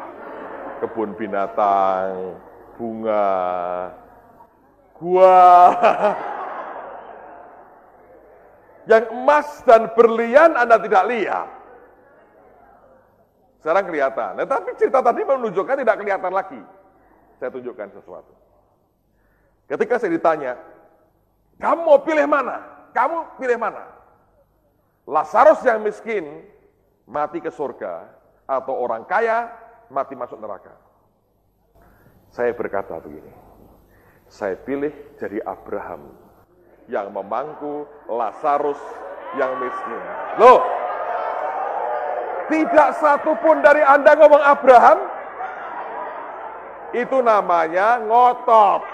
kebun 0.85 1.17
binatang, 1.17 2.37
bunga, 2.77 3.33
gua. 5.01 5.41
Yang 8.91 9.05
emas 9.15 9.49
dan 9.63 9.91
berlian 9.95 10.59
Anda 10.59 10.79
tidak 10.83 11.05
lihat. 11.07 11.49
Sekarang 13.63 13.87
kelihatan. 13.87 14.43
Nah, 14.43 14.47
tapi 14.49 14.75
cerita 14.75 14.99
tadi 14.99 15.23
menunjukkan 15.23 15.79
tidak 15.79 15.97
kelihatan 16.03 16.33
lagi. 16.35 16.63
Saya 17.39 17.55
tunjukkan 17.55 17.95
sesuatu. 17.95 18.35
Ketika 19.71 20.03
saya 20.03 20.11
ditanya, 20.11 20.59
kamu 21.63 21.81
mau 21.87 22.03
pilih 22.03 22.27
mana? 22.27 22.59
Kamu 22.91 23.39
pilih 23.39 23.57
mana? 23.63 23.87
Lazarus 25.07 25.63
yang 25.63 25.83
miskin 25.83 26.43
mati 27.07 27.39
ke 27.39 27.51
surga, 27.51 28.07
atau 28.47 28.75
orang 28.79 29.07
kaya 29.07 29.51
mati 29.91 30.15
masuk 30.19 30.39
neraka. 30.39 30.75
Saya 32.33 32.55
berkata 32.57 32.97
begini, 32.99 33.31
saya 34.27 34.57
pilih 34.57 34.93
jadi 35.21 35.43
Abraham 35.45 36.17
yang 36.93 37.09
memangku 37.09 37.89
Lazarus 38.05 38.77
yang 39.41 39.57
miskin. 39.57 40.03
Loh, 40.37 40.61
tidak 42.53 43.01
satu 43.01 43.33
pun 43.41 43.65
dari 43.65 43.81
Anda 43.81 44.13
ngomong 44.13 44.43
Abraham, 44.45 44.99
itu 46.93 47.17
namanya 47.25 47.97
ngotot. 48.05 48.93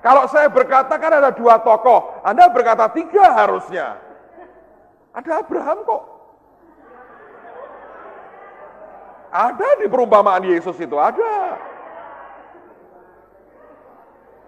Kalau 0.00 0.24
saya 0.32 0.48
berkata 0.48 0.96
kan 0.96 1.12
ada 1.12 1.28
dua 1.28 1.60
tokoh, 1.60 2.24
Anda 2.24 2.48
berkata 2.48 2.88
tiga 2.88 3.36
harusnya. 3.36 4.00
Ada 5.12 5.44
Abraham 5.44 5.84
kok. 5.84 6.02
Ada 9.30 9.78
di 9.78 9.86
perumpamaan 9.86 10.42
Yesus 10.42 10.74
itu, 10.82 10.98
ada. 10.98 11.58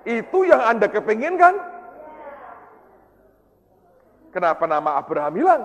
Itu 0.03 0.43
yang 0.43 0.63
Anda 0.67 0.91
kepingin 0.91 1.39
kan? 1.39 1.55
Kenapa 4.35 4.67
nama 4.67 4.99
Abraham 4.99 5.35
hilang? 5.39 5.63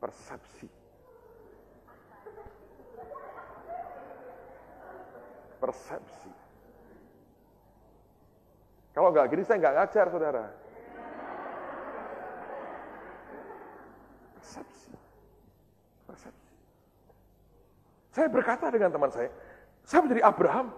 Persepsi. 0.00 0.80
persepsi. 5.60 6.32
Kalau 8.96 9.12
nggak 9.12 9.28
gini 9.30 9.44
saya 9.44 9.60
nggak 9.60 9.76
ngajar, 9.76 10.06
saudara. 10.10 10.44
Persepsi. 14.40 14.92
Saya 18.10 18.26
berkata 18.26 18.66
dengan 18.68 18.90
teman 18.90 19.10
saya, 19.14 19.30
saya 19.86 20.02
menjadi 20.02 20.22
Abraham. 20.26 20.74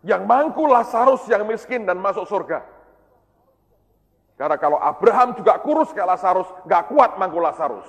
Yang 0.00 0.22
mangku 0.24 0.64
Lazarus 0.64 1.28
yang 1.28 1.44
miskin 1.44 1.84
dan 1.84 2.00
masuk 2.00 2.24
surga. 2.24 2.64
Karena 4.40 4.56
kalau 4.56 4.80
Abraham 4.80 5.36
juga 5.36 5.60
kurus 5.60 5.92
kayak 5.92 6.16
Lazarus, 6.16 6.48
nggak 6.64 6.88
kuat 6.88 7.20
mangku 7.20 7.36
Lazarus. 7.36 7.84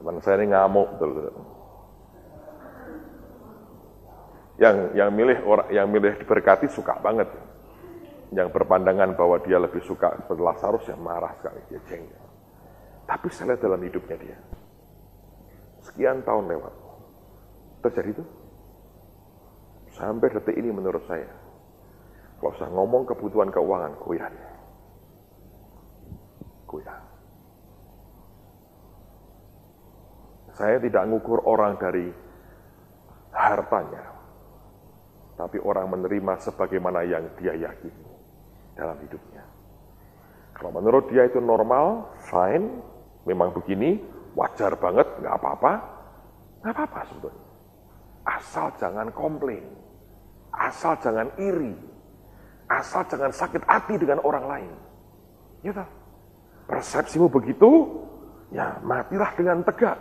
Teman 0.00 0.16
saya 0.24 0.40
ini 0.40 0.48
ngamuk 0.48 0.88
betul. 0.96 1.28
Yang 4.56 4.76
yang 4.96 5.10
milih 5.12 5.38
orang 5.44 5.68
yang 5.68 5.86
milih 5.92 6.16
diberkati 6.24 6.72
suka 6.72 6.96
banget. 7.04 7.28
Yang 8.30 8.54
berpandangan 8.54 9.18
bahwa 9.18 9.42
dia 9.42 9.58
lebih 9.58 9.82
suka 9.82 10.14
seperti 10.14 10.38
Lazarus 10.38 10.86
yang 10.86 11.02
marah 11.02 11.34
sekali, 11.34 11.58
dia 11.66 11.82
jengkel. 11.90 12.26
Tapi 13.10 13.26
saya 13.34 13.54
lihat 13.54 13.60
dalam 13.66 13.82
hidupnya 13.82 14.16
dia. 14.22 14.38
Sekian 15.82 16.22
tahun 16.22 16.46
lewat. 16.46 16.74
Terjadi 17.82 18.10
itu. 18.14 18.24
Sampai 19.98 20.30
detik 20.30 20.54
ini 20.54 20.70
menurut 20.70 21.02
saya. 21.10 21.26
Kalau 22.38 22.54
saya 22.54 22.70
ngomong 22.70 23.02
kebutuhan 23.10 23.50
keuangan, 23.50 23.98
goyah. 23.98 24.30
Goyah. 26.70 27.00
Saya 30.54 30.78
tidak 30.78 31.02
ngukur 31.10 31.42
orang 31.50 31.74
dari 31.82 32.14
hartanya, 33.34 34.04
tapi 35.34 35.58
orang 35.58 35.88
menerima 35.88 36.36
sebagaimana 36.36 37.00
yang 37.08 37.24
dia 37.40 37.56
yakini 37.56 38.09
dalam 38.80 38.96
hidupnya. 39.04 39.44
Kalau 40.56 40.72
menurut 40.72 41.12
dia 41.12 41.28
itu 41.28 41.36
normal, 41.36 42.08
fine, 42.32 42.80
memang 43.28 43.52
begini, 43.52 44.00
wajar 44.32 44.72
banget, 44.80 45.04
nggak 45.20 45.36
apa-apa, 45.36 45.72
nggak 46.64 46.72
apa-apa 46.72 47.00
sebetulnya. 47.12 47.44
Asal 48.24 48.66
jangan 48.80 49.08
komplain, 49.12 49.64
asal 50.52 50.96
jangan 51.00 51.28
iri, 51.36 51.76
asal 52.72 53.04
jangan 53.08 53.32
sakit 53.32 53.64
hati 53.68 54.00
dengan 54.00 54.20
orang 54.24 54.44
lain. 54.48 54.72
Ya 55.60 55.84
Persepsimu 56.68 57.28
begitu, 57.28 57.88
ya 58.54 58.78
matilah 58.80 59.32
dengan 59.34 59.60
tegak. 59.66 59.98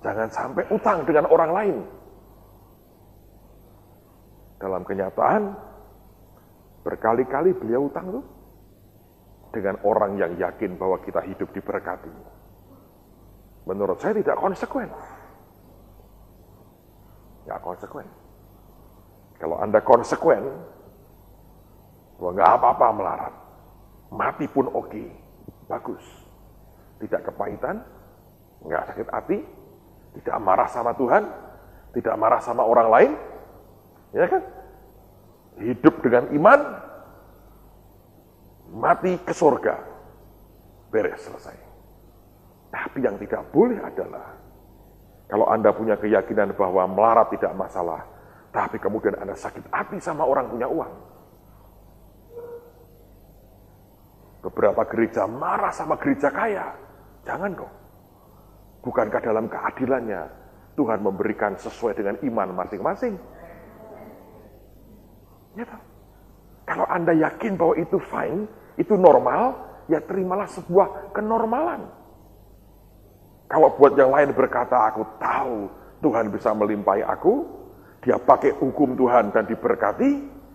Jangan 0.00 0.28
sampai 0.32 0.64
utang 0.72 1.04
dengan 1.04 1.28
orang 1.28 1.52
lain. 1.52 1.76
Dalam 4.60 4.82
kenyataan, 4.84 5.69
berkali-kali 6.80 7.52
beliau 7.56 7.88
utang 7.88 8.08
tuh 8.08 8.24
dengan 9.50 9.76
orang 9.82 10.16
yang 10.16 10.32
yakin 10.38 10.78
bahwa 10.78 11.02
kita 11.02 11.20
hidup 11.26 11.50
diberkati. 11.50 12.12
Menurut 13.66 13.98
saya 14.00 14.16
tidak 14.16 14.38
konsekuen. 14.38 14.88
Nggak 17.44 17.60
konsekuen. 17.60 18.08
Kalau 19.40 19.56
Anda 19.58 19.80
konsekuen, 19.80 20.44
bahwa 22.20 22.30
nggak 22.36 22.50
apa-apa 22.60 22.86
melarat. 22.92 23.34
Mati 24.12 24.44
pun 24.44 24.68
oke, 24.68 25.04
bagus. 25.64 26.04
Tidak 27.00 27.24
kepahitan, 27.24 27.80
nggak 28.60 28.92
sakit 28.92 29.08
hati, 29.08 29.38
tidak 30.20 30.36
marah 30.44 30.68
sama 30.68 30.92
Tuhan, 30.92 31.24
tidak 31.96 32.14
marah 32.20 32.40
sama 32.44 32.60
orang 32.60 32.88
lain, 32.92 33.10
ya 34.12 34.28
kan? 34.28 34.42
Hidup 35.60 36.00
dengan 36.00 36.24
iman, 36.32 36.60
mati 38.80 39.20
ke 39.20 39.34
surga, 39.36 39.76
beres 40.88 41.20
selesai. 41.20 41.56
Tapi 42.70 42.98
yang 43.04 43.20
tidak 43.20 43.44
boleh 43.52 43.76
adalah 43.82 44.40
kalau 45.30 45.46
Anda 45.46 45.70
punya 45.70 45.94
keyakinan 46.00 46.56
bahwa 46.58 46.90
melarat 46.90 47.30
tidak 47.34 47.54
masalah, 47.54 48.02
tapi 48.50 48.82
kemudian 48.82 49.14
Anda 49.20 49.38
sakit 49.38 49.70
hati 49.70 50.02
sama 50.02 50.26
orang 50.26 50.50
punya 50.50 50.66
uang. 50.66 50.92
Beberapa 54.40 54.82
gereja 54.88 55.28
marah 55.28 55.70
sama 55.70 56.00
gereja 56.00 56.32
kaya. 56.32 56.72
Jangan 57.28 57.52
dong. 57.52 57.72
Bukankah 58.80 59.20
dalam 59.20 59.46
keadilannya 59.52 60.24
Tuhan 60.80 61.04
memberikan 61.04 61.52
sesuai 61.60 62.00
dengan 62.00 62.16
iman 62.24 62.64
masing-masing? 62.64 63.20
Ya? 65.58 65.66
Kalau 66.68 66.86
Anda 66.86 67.16
yakin 67.16 67.58
bahwa 67.58 67.74
itu 67.78 67.98
fine, 67.98 68.46
itu 68.78 68.94
normal, 68.94 69.58
ya 69.90 69.98
terimalah 69.98 70.46
sebuah 70.46 71.10
kenormalan. 71.10 71.90
Kalau 73.50 73.74
buat 73.74 73.98
yang 73.98 74.14
lain 74.14 74.30
berkata, 74.30 74.78
aku 74.86 75.02
tahu 75.18 75.66
Tuhan 75.98 76.30
bisa 76.30 76.54
melimpahi 76.54 77.02
aku, 77.02 77.42
dia 77.98 78.14
pakai 78.16 78.54
hukum 78.54 78.94
Tuhan 78.94 79.34
dan 79.34 79.50
diberkati, 79.50 80.10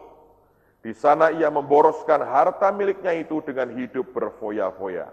di 0.86 0.94
sana 0.94 1.34
ia 1.34 1.50
memboroskan 1.50 2.22
harta 2.22 2.70
miliknya 2.70 3.10
itu 3.18 3.42
dengan 3.42 3.74
hidup 3.74 4.14
berfoya-foya. 4.14 5.10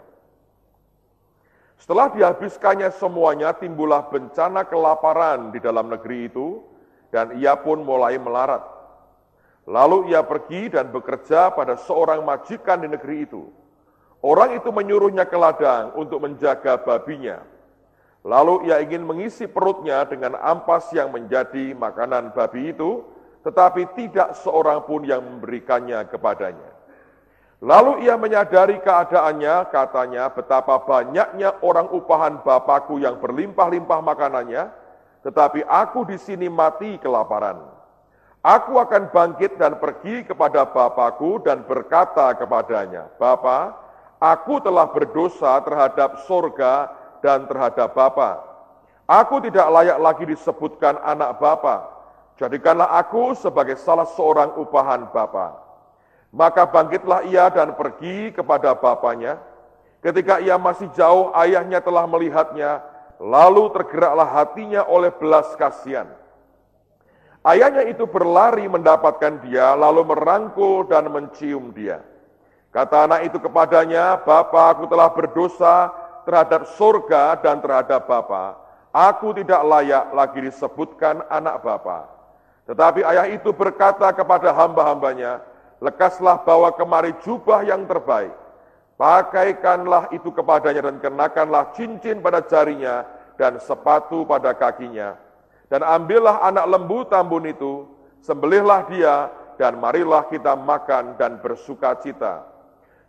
Setelah 1.81 2.13
dihabiskannya 2.13 2.93
semuanya, 2.93 3.57
timbullah 3.57 4.05
bencana 4.13 4.69
kelaparan 4.69 5.49
di 5.49 5.65
dalam 5.65 5.89
negeri 5.89 6.29
itu, 6.29 6.61
dan 7.09 7.41
ia 7.41 7.57
pun 7.57 7.81
mulai 7.81 8.21
melarat. 8.21 8.61
Lalu 9.66 10.11
ia 10.11 10.27
pergi 10.27 10.75
dan 10.75 10.90
bekerja 10.90 11.55
pada 11.55 11.79
seorang 11.79 12.27
majikan 12.27 12.83
di 12.83 12.90
negeri 12.90 13.31
itu. 13.31 13.46
Orang 14.22 14.59
itu 14.59 14.70
menyuruhnya 14.70 15.27
ke 15.27 15.38
ladang 15.38 15.94
untuk 15.98 16.22
menjaga 16.22 16.79
babinya. 16.83 17.42
Lalu 18.22 18.70
ia 18.70 18.79
ingin 18.79 19.03
mengisi 19.03 19.51
perutnya 19.51 20.07
dengan 20.07 20.38
ampas 20.38 20.90
yang 20.94 21.11
menjadi 21.11 21.75
makanan 21.75 22.31
babi 22.31 22.70
itu, 22.70 23.03
tetapi 23.42 23.90
tidak 23.98 24.38
seorang 24.38 24.87
pun 24.87 25.03
yang 25.03 25.22
memberikannya 25.22 26.07
kepadanya. 26.07 26.70
Lalu 27.62 28.07
ia 28.07 28.18
menyadari 28.18 28.83
keadaannya, 28.83 29.70
katanya, 29.70 30.31
betapa 30.35 30.83
banyaknya 30.83 31.62
orang 31.62 31.90
upahan 31.94 32.42
Bapakku 32.42 32.98
yang 32.98 33.22
berlimpah-limpah 33.22 34.03
makanannya, 34.03 34.70
tetapi 35.22 35.62
aku 35.66 36.07
di 36.07 36.18
sini 36.18 36.51
mati 36.51 36.98
kelaparan. 36.98 37.72
Aku 38.43 38.75
akan 38.75 39.15
bangkit 39.15 39.55
dan 39.55 39.79
pergi 39.79 40.27
kepada 40.27 40.67
Bapakku 40.67 41.39
dan 41.47 41.63
berkata 41.63 42.35
kepadanya, 42.35 43.07
Bapa, 43.15 43.79
aku 44.19 44.59
telah 44.59 44.91
berdosa 44.91 45.63
terhadap 45.63 46.27
sorga 46.27 46.91
dan 47.23 47.47
terhadap 47.47 47.95
Bapa. 47.95 48.43
Aku 49.07 49.39
tidak 49.47 49.71
layak 49.71 49.99
lagi 50.03 50.25
disebutkan 50.27 50.99
anak 51.07 51.39
Bapa. 51.39 51.87
Jadikanlah 52.35 52.91
aku 52.99 53.39
sebagai 53.39 53.79
salah 53.79 54.11
seorang 54.11 54.59
upahan 54.59 55.07
Bapa. 55.15 55.63
Maka 56.35 56.67
bangkitlah 56.67 57.23
ia 57.31 57.47
dan 57.47 57.79
pergi 57.79 58.35
kepada 58.35 58.73
bapaknya. 58.73 59.37
Ketika 60.01 60.41
ia 60.41 60.57
masih 60.57 60.89
jauh, 60.97 61.31
ayahnya 61.37 61.79
telah 61.79 62.09
melihatnya, 62.09 62.81
lalu 63.21 63.69
tergeraklah 63.71 64.27
hatinya 64.27 64.83
oleh 64.89 65.13
belas 65.13 65.53
kasihan. 65.61 66.09
Ayahnya 67.43 67.91
itu 67.91 68.07
berlari 68.07 68.71
mendapatkan 68.71 69.43
dia, 69.43 69.75
lalu 69.75 70.07
merangkul 70.07 70.87
dan 70.87 71.11
mencium 71.11 71.75
dia. 71.75 71.99
Kata 72.71 73.11
anak 73.11 73.27
itu 73.27 73.43
kepadanya, 73.43 74.23
Bapa, 74.23 74.71
aku 74.71 74.87
telah 74.87 75.11
berdosa 75.11 75.91
terhadap 76.23 76.71
surga 76.79 77.43
dan 77.43 77.59
terhadap 77.59 78.07
Bapa. 78.07 78.57
Aku 78.95 79.35
tidak 79.35 79.59
layak 79.67 80.15
lagi 80.15 80.39
disebutkan 80.39 81.27
anak 81.27 81.67
Bapa. 81.67 82.07
Tetapi 82.71 83.03
ayah 83.03 83.27
itu 83.27 83.51
berkata 83.51 84.07
kepada 84.15 84.55
hamba-hambanya, 84.55 85.43
lekaslah 85.83 86.39
bawa 86.47 86.71
kemari 86.79 87.11
jubah 87.27 87.67
yang 87.67 87.83
terbaik, 87.91 88.31
pakaikanlah 88.95 90.15
itu 90.15 90.31
kepadanya 90.31 90.87
dan 90.87 90.97
kenakanlah 91.03 91.75
cincin 91.75 92.23
pada 92.23 92.39
jarinya 92.47 93.03
dan 93.35 93.59
sepatu 93.59 94.23
pada 94.23 94.55
kakinya. 94.55 95.19
Dan 95.73 95.81
ambillah 95.81 96.45
anak 96.45 96.69
lembu 96.69 97.09
tambun 97.09 97.49
itu, 97.49 97.89
sembelihlah 98.21 98.93
dia, 98.93 99.33
dan 99.57 99.81
marilah 99.81 100.29
kita 100.29 100.53
makan 100.53 101.17
dan 101.17 101.41
bersuka 101.41 101.97
cita. 101.97 102.45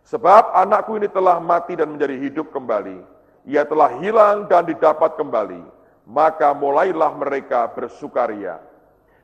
Sebab 0.08 0.56
anakku 0.56 0.96
ini 0.96 1.12
telah 1.12 1.44
mati 1.44 1.76
dan 1.76 1.92
menjadi 1.92 2.16
hidup 2.16 2.56
kembali. 2.56 3.04
Ia 3.44 3.68
telah 3.68 4.00
hilang 4.00 4.48
dan 4.48 4.64
didapat 4.64 5.12
kembali. 5.20 5.60
Maka 6.08 6.56
mulailah 6.56 7.12
mereka 7.12 7.68
bersukaria. 7.68 8.56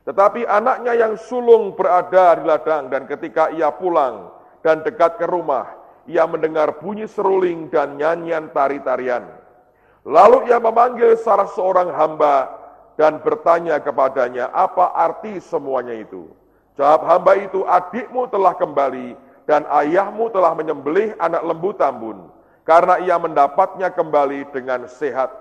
Tetapi 0.05 0.45
anaknya 0.45 0.93
yang 0.93 1.17
sulung 1.17 1.73
berada 1.73 2.37
di 2.37 2.45
ladang 2.45 2.93
dan 2.93 3.09
ketika 3.09 3.49
ia 3.53 3.73
pulang 3.73 4.29
dan 4.61 4.85
dekat 4.85 5.17
ke 5.17 5.25
rumah, 5.25 5.65
ia 6.05 6.29
mendengar 6.29 6.77
bunyi 6.77 7.09
seruling 7.09 7.73
dan 7.73 7.97
nyanyian 7.97 8.53
tari-tarian. 8.53 9.25
Lalu 10.05 10.49
ia 10.49 10.61
memanggil 10.61 11.17
salah 11.21 11.49
seorang 11.49 11.89
hamba 11.93 12.60
dan 12.99 13.23
bertanya 13.23 13.79
kepadanya, 13.79 14.51
apa 14.51 14.91
arti 14.95 15.39
semuanya 15.39 15.95
itu? 15.95 16.31
Jawab 16.75 17.07
hamba 17.07 17.33
itu, 17.39 17.63
adikmu 17.67 18.27
telah 18.31 18.55
kembali 18.55 19.15
dan 19.47 19.67
ayahmu 19.67 20.31
telah 20.31 20.55
menyembelih 20.55 21.15
anak 21.19 21.43
lembu 21.43 21.75
tambun, 21.75 22.31
karena 22.63 22.99
ia 23.03 23.15
mendapatnya 23.19 23.91
kembali 23.91 24.47
dengan 24.55 24.87
sehat. 24.87 25.31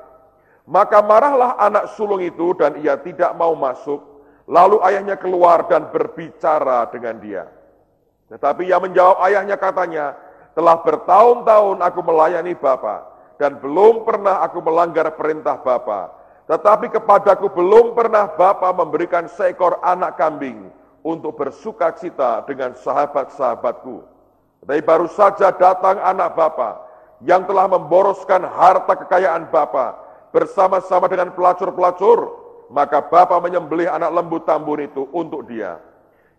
Maka 0.67 1.03
marahlah 1.03 1.59
anak 1.59 1.95
sulung 1.99 2.23
itu 2.23 2.55
dan 2.55 2.79
ia 2.79 2.95
tidak 2.99 3.35
mau 3.35 3.55
masuk, 3.59 4.11
Lalu 4.51 4.83
ayahnya 4.83 5.15
keluar 5.15 5.71
dan 5.71 5.95
berbicara 5.95 6.91
dengan 6.91 7.23
dia. 7.23 7.47
Tetapi 8.35 8.67
ia 8.67 8.83
menjawab 8.83 9.23
ayahnya 9.31 9.55
katanya, 9.55 10.19
telah 10.59 10.75
bertahun-tahun 10.83 11.79
aku 11.79 12.01
melayani 12.03 12.59
Bapa 12.59 13.07
dan 13.39 13.63
belum 13.63 14.03
pernah 14.03 14.43
aku 14.43 14.59
melanggar 14.59 15.07
perintah 15.15 15.55
Bapa. 15.55 16.11
Tetapi 16.51 16.91
kepadaku 16.91 17.47
belum 17.55 17.95
pernah 17.95 18.27
Bapa 18.27 18.75
memberikan 18.75 19.31
seekor 19.31 19.79
anak 19.87 20.19
kambing 20.19 20.67
untuk 21.07 21.39
bersuka 21.39 21.95
cita 21.95 22.43
dengan 22.43 22.75
sahabat-sahabatku. 22.75 24.03
Tetapi 24.67 24.83
baru 24.83 25.07
saja 25.07 25.55
datang 25.55 26.03
anak 26.03 26.35
Bapa 26.35 26.83
yang 27.23 27.47
telah 27.47 27.71
memboroskan 27.71 28.43
harta 28.43 28.99
kekayaan 28.99 29.47
Bapa 29.47 29.95
bersama-sama 30.35 31.07
dengan 31.07 31.31
pelacur-pelacur 31.31 32.41
maka 32.71 33.03
Bapak 33.03 33.43
menyembelih 33.43 33.91
anak 33.91 34.11
lembu 34.15 34.39
tambun 34.47 34.83
itu 34.83 35.11
untuk 35.11 35.47
dia. 35.51 35.83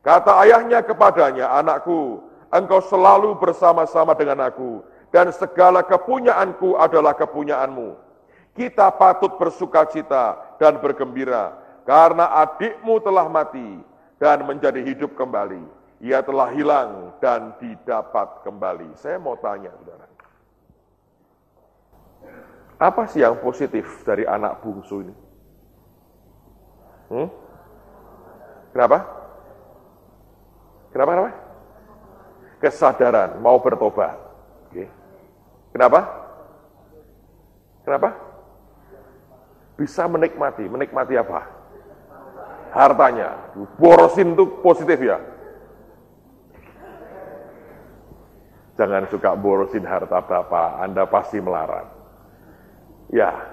Kata 0.02 0.42
ayahnya 0.42 0.82
kepadanya, 0.82 1.52
anakku, 1.60 2.24
engkau 2.50 2.82
selalu 2.82 3.38
bersama-sama 3.38 4.18
dengan 4.18 4.48
aku, 4.48 4.82
dan 5.14 5.30
segala 5.30 5.86
kepunyaanku 5.86 6.80
adalah 6.80 7.14
kepunyaanmu. 7.14 8.11
Kita 8.62 8.94
patut 8.94 9.42
bersuka 9.42 9.90
cita 9.90 10.38
dan 10.62 10.78
bergembira, 10.78 11.58
karena 11.82 12.30
adikmu 12.46 13.02
telah 13.02 13.26
mati 13.26 13.82
dan 14.22 14.46
menjadi 14.46 14.86
hidup 14.86 15.18
kembali. 15.18 15.66
Ia 15.98 16.22
telah 16.22 16.54
hilang 16.54 17.10
dan 17.18 17.58
didapat 17.58 18.46
kembali. 18.46 18.94
Saya 19.02 19.18
mau 19.18 19.34
tanya, 19.42 19.74
saudara. 19.74 20.06
Apa 22.78 23.10
sih 23.10 23.26
yang 23.26 23.42
positif 23.42 24.06
dari 24.06 24.30
anak 24.30 24.62
bungsu 24.62 25.10
ini? 25.10 25.16
Hmm? 27.10 27.30
Kenapa? 28.78 28.98
Kenapa, 30.94 31.10
kenapa? 31.18 31.32
Kesadaran, 32.62 33.42
mau 33.42 33.58
bertobat. 33.58 34.22
Oke. 34.70 34.86
Kenapa? 35.74 36.00
Kenapa? 37.82 38.31
Bisa 39.76 40.08
menikmati. 40.08 40.66
Menikmati 40.68 41.16
apa? 41.20 41.48
Hartanya. 42.72 43.52
Borosin 43.76 44.36
itu 44.36 44.46
positif 44.64 44.98
ya. 45.00 45.20
Jangan 48.80 49.06
suka 49.12 49.36
borosin 49.36 49.86
harta 49.86 50.24
Bapak, 50.24 50.82
Anda 50.82 51.06
pasti 51.06 51.38
melarat. 51.38 51.86
Ya, 53.12 53.52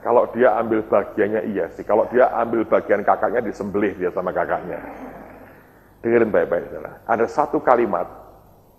Kalau 0.00 0.24
dia 0.32 0.56
ambil 0.56 0.80
bagiannya 0.88 1.52
iya 1.52 1.68
sih. 1.76 1.84
Kalau 1.84 2.08
dia 2.08 2.32
ambil 2.32 2.64
bagian 2.64 3.04
kakaknya 3.04 3.44
disembelih 3.44 3.92
dia 4.00 4.08
sama 4.08 4.32
kakaknya. 4.32 4.80
Dengerin 6.00 6.32
baik-baik 6.32 6.72
saudara. 6.72 6.92
Ada 7.04 7.26
satu 7.28 7.60
kalimat 7.60 8.08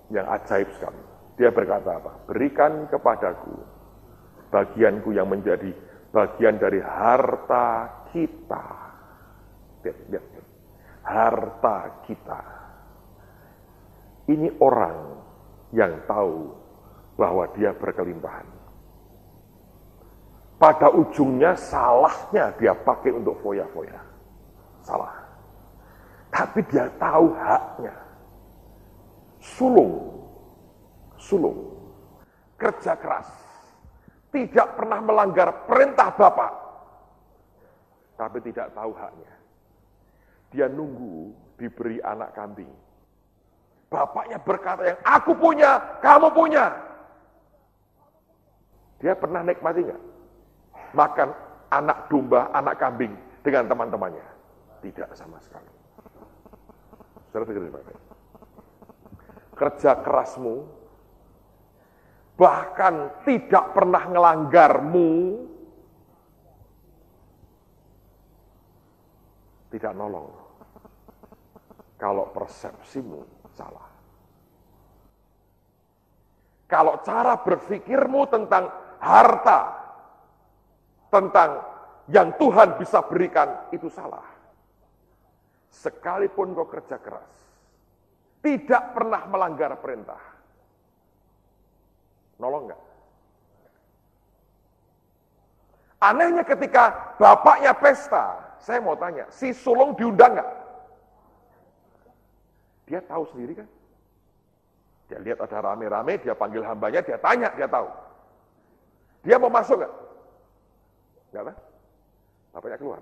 yang 0.09 0.25
ajaib 0.25 0.65
sekali. 0.73 1.10
Dia 1.39 1.49
berkata 1.51 1.97
apa? 1.97 2.11
Berikan 2.27 2.87
kepadaku 2.91 3.55
bagianku 4.51 5.15
yang 5.15 5.31
menjadi 5.31 5.71
bagian 6.11 6.59
dari 6.59 6.83
harta 6.83 7.87
kita. 8.11 8.67
Lihat, 9.81 9.97
lihat, 10.11 10.25
lihat. 10.35 10.47
Harta 11.01 11.77
kita. 12.05 12.41
Ini 14.29 14.53
orang 14.61 15.17
yang 15.73 15.97
tahu 16.05 16.53
bahwa 17.17 17.49
dia 17.57 17.73
berkelimpahan 17.73 18.61
pada 20.61 20.93
ujungnya 20.93 21.57
salahnya 21.57 22.53
dia 22.61 22.77
pakai 22.77 23.09
untuk 23.09 23.33
foya-foya. 23.41 23.97
Salah. 24.85 25.09
Tapi 26.29 26.61
dia 26.69 26.85
tahu 27.01 27.33
haknya. 27.33 27.97
Sulung. 29.41 30.20
Sulung. 31.21 31.77
Kerja 32.57 32.97
keras. 32.97 33.29
Tidak 34.33 34.67
pernah 34.73 34.97
melanggar 35.05 35.69
perintah 35.69 36.09
Bapak. 36.09 36.51
Tapi 38.17 38.37
tidak 38.41 38.73
tahu 38.73 38.91
haknya. 38.97 39.33
Dia 40.49 40.65
nunggu 40.65 41.29
diberi 41.61 42.01
anak 42.01 42.33
kambing. 42.33 42.69
Bapaknya 43.91 44.39
berkata 44.39 44.81
yang 44.87 44.99
aku 45.03 45.35
punya, 45.35 45.99
kamu 45.99 46.31
punya. 46.31 46.65
Dia 49.03 49.13
pernah 49.17 49.43
nikmati 49.43 49.83
nggak? 49.83 50.01
makan 50.93 51.31
anak 51.71 52.11
domba, 52.11 52.51
anak 52.51 52.75
kambing 52.79 53.15
dengan 53.43 53.67
teman-temannya. 53.71 54.27
Tidak 54.83 55.09
sama 55.15 55.39
sekali. 55.39 55.71
Saudara 57.31 57.47
pikir 57.47 57.63
Kerja 59.55 59.91
kerasmu, 60.01 60.65
bahkan 62.41 63.21
tidak 63.21 63.77
pernah 63.77 64.01
ngelanggarmu, 64.09 65.13
tidak 69.69 69.93
nolong. 69.93 70.33
Kalau 72.01 72.33
persepsimu 72.33 73.45
salah. 73.53 73.85
Kalau 76.65 76.97
cara 77.05 77.37
berpikirmu 77.37 78.25
tentang 78.25 78.73
harta, 78.97 79.59
tentang 81.13 81.61
yang 82.09 82.33
Tuhan 82.41 82.81
bisa 82.81 83.05
berikan 83.05 83.69
itu 83.69 83.85
salah. 83.85 84.25
sekalipun 85.71 86.51
kau 86.51 86.67
kerja 86.67 86.99
keras, 86.99 87.31
tidak 88.43 88.91
pernah 88.91 89.23
melanggar 89.23 89.71
perintah. 89.79 90.30
Nolong 92.41 92.65
enggak? 92.65 92.81
Anehnya 96.01 96.41
ketika 96.41 97.13
bapaknya 97.21 97.77
pesta, 97.77 98.57
saya 98.57 98.81
mau 98.81 98.97
tanya, 98.97 99.29
si 99.29 99.53
sulung 99.53 99.93
diundang 99.93 100.33
enggak? 100.33 100.49
Dia 102.89 102.99
tahu 103.05 103.23
sendiri 103.29 103.61
kan? 103.61 103.69
Dia 105.13 105.21
lihat 105.21 105.37
ada 105.45 105.61
rame-rame, 105.61 106.17
dia 106.17 106.33
panggil 106.33 106.65
hambanya, 106.65 107.05
dia 107.05 107.21
tanya, 107.21 107.53
dia 107.53 107.69
tahu. 107.69 107.85
Dia 109.21 109.37
mau 109.37 109.53
masuk 109.53 109.77
enggak? 109.77 109.93
Enggak 111.29 111.43
kan? 111.53 111.57
Bapaknya 112.57 112.77
keluar. 112.81 112.99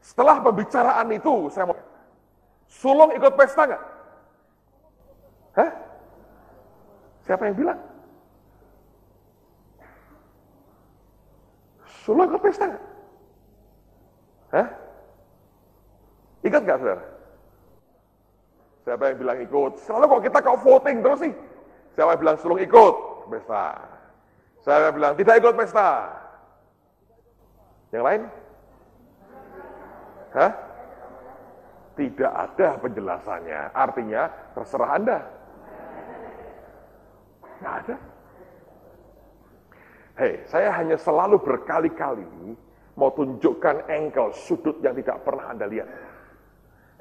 Setelah 0.00 0.40
pembicaraan 0.40 1.08
itu, 1.12 1.52
saya 1.52 1.68
mau 1.68 1.76
Sulung 2.70 3.10
ikut 3.12 3.34
pesta 3.36 3.68
enggak? 3.68 3.82
Hah? 5.58 5.70
Siapa 7.26 7.50
yang 7.50 7.58
bilang? 7.58 7.89
Sulung 12.00 12.26
ikut 12.32 12.40
pesta? 12.40 12.68
Hah? 14.50 14.66
Ikut 16.40 16.60
enggak, 16.64 16.78
saudara? 16.80 17.04
Siapa 18.80 19.02
yang 19.12 19.18
bilang 19.20 19.38
ikut? 19.44 19.72
Selalu 19.84 20.04
kok 20.08 20.22
kita 20.24 20.38
kau 20.40 20.58
voting 20.58 21.04
terus 21.04 21.20
sih. 21.20 21.32
Siapa 21.94 22.16
yang 22.16 22.20
bilang 22.24 22.36
sulung 22.40 22.60
ikut 22.60 22.94
pesta? 23.28 23.64
Siapa 24.64 24.88
yang 24.88 24.96
bilang 24.96 25.12
tidak 25.20 25.34
ikut 25.44 25.54
pesta? 25.54 25.88
Yang 27.92 28.04
lain? 28.08 28.22
Hah? 30.30 30.52
Tidak 32.00 32.32
ada 32.32 32.68
penjelasannya. 32.80 33.60
Artinya 33.76 34.22
terserah 34.56 34.90
Anda. 34.96 35.18
Nggak 37.60 37.74
ada. 37.84 37.96
Hei, 40.20 40.36
saya 40.44 40.68
hanya 40.76 41.00
selalu 41.00 41.40
berkali-kali 41.40 42.28
mau 42.92 43.08
tunjukkan 43.16 43.88
engkel 43.88 44.28
sudut 44.36 44.76
yang 44.84 44.92
tidak 44.92 45.24
pernah 45.24 45.48
Anda 45.48 45.64
lihat. 45.64 45.88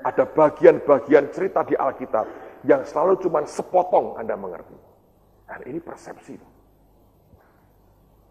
Ada 0.07 0.23
bagian-bagian 0.23 1.27
cerita 1.35 1.67
di 1.67 1.75
Alkitab 1.75 2.23
yang 2.63 2.87
selalu 2.87 3.19
cuma 3.19 3.43
sepotong 3.43 4.15
Anda 4.15 4.39
mengerti. 4.39 4.71
Dan 5.51 5.59
ini 5.67 5.83
persepsi. 5.83 6.39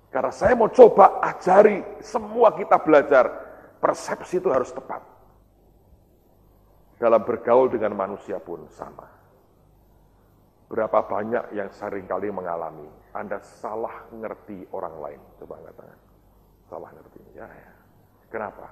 Karena 0.09 0.33
saya 0.33 0.57
mau 0.57 0.73
coba 0.73 1.21
ajari 1.21 1.85
semua 2.01 2.57
kita 2.57 2.81
belajar, 2.81 3.29
persepsi 3.85 4.41
itu 4.41 4.49
harus 4.49 4.73
tepat. 4.73 5.05
Dalam 6.97 7.29
bergaul 7.29 7.69
dengan 7.69 7.93
manusia 7.93 8.41
pun 8.41 8.65
sama. 8.73 9.05
Berapa 10.73 11.05
banyak 11.05 11.53
yang 11.53 11.69
sering 11.77 12.09
kali 12.09 12.33
mengalami, 12.33 12.89
Anda 13.17 13.41
salah 13.41 14.05
ngerti 14.13 14.69
orang 14.73 14.95
lain. 15.01 15.21
Coba 15.41 15.61
angkat 15.61 15.75
tangan. 15.81 16.01
Salah 16.69 16.91
ngerti. 16.93 17.21
Ya, 17.33 17.49
ya. 17.49 17.73
Kenapa? 18.29 18.69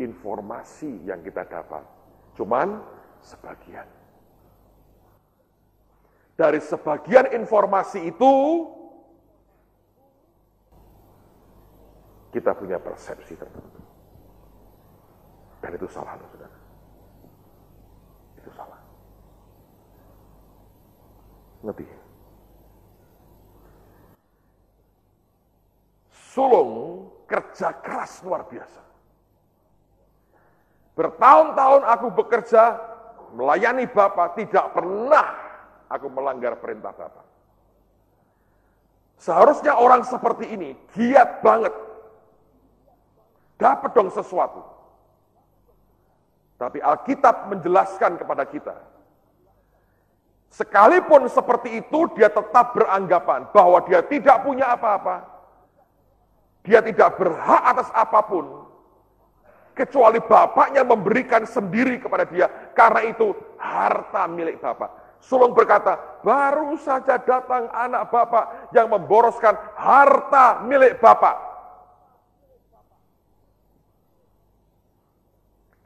Informasi 0.00 1.04
yang 1.04 1.20
kita 1.20 1.44
dapat 1.44 1.84
cuman 2.32 2.80
sebagian. 3.20 3.84
Dari 6.32 6.58
sebagian 6.64 7.28
informasi 7.36 8.08
itu, 8.08 8.32
kita 12.32 12.56
punya 12.56 12.80
persepsi 12.80 13.36
tertentu. 13.36 13.80
Dan 15.60 15.76
itu 15.76 15.86
salah, 15.92 16.16
saudara. 16.16 16.58
Itu 18.40 18.50
salah. 18.56 18.80
Ngerti? 21.62 22.01
Sulung 26.32 27.12
kerja 27.28 27.76
keras 27.84 28.24
luar 28.24 28.48
biasa. 28.48 28.80
Bertahun-tahun 30.96 31.82
aku 31.88 32.06
bekerja, 32.12 32.80
melayani 33.36 33.84
Bapak, 33.88 34.40
tidak 34.40 34.72
pernah 34.72 35.28
aku 35.92 36.08
melanggar 36.08 36.56
perintah 36.56 36.92
Bapak. 36.92 37.24
Seharusnya 39.20 39.76
orang 39.76 40.08
seperti 40.08 40.48
ini 40.52 40.72
giat 40.96 41.44
banget. 41.44 41.72
Dapat 43.60 43.90
dong 43.92 44.08
sesuatu. 44.08 44.64
Tapi 46.56 46.78
Alkitab 46.80 47.50
menjelaskan 47.52 48.18
kepada 48.18 48.46
kita, 48.46 48.76
sekalipun 50.50 51.26
seperti 51.26 51.82
itu, 51.82 52.06
dia 52.14 52.30
tetap 52.30 52.74
beranggapan 52.74 53.50
bahwa 53.50 53.82
dia 53.82 54.00
tidak 54.02 54.46
punya 54.46 54.74
apa-apa. 54.74 55.31
Dia 56.62 56.78
tidak 56.78 57.18
berhak 57.18 57.62
atas 57.74 57.90
apa 57.90 58.22
pun, 58.22 58.62
kecuali 59.74 60.20
bapaknya 60.22 60.86
memberikan 60.86 61.42
sendiri 61.42 61.98
kepada 61.98 62.28
dia. 62.28 62.46
Karena 62.76 63.02
itu 63.08 63.34
harta 63.58 64.30
milik 64.30 64.60
bapak. 64.62 65.18
Sulung 65.22 65.54
berkata, 65.54 66.18
baru 66.26 66.74
saja 66.82 67.18
datang 67.22 67.70
anak 67.70 68.10
bapak 68.10 68.74
yang 68.74 68.90
memboroskan 68.90 69.54
harta 69.78 70.62
milik 70.66 70.98
bapak. 70.98 71.34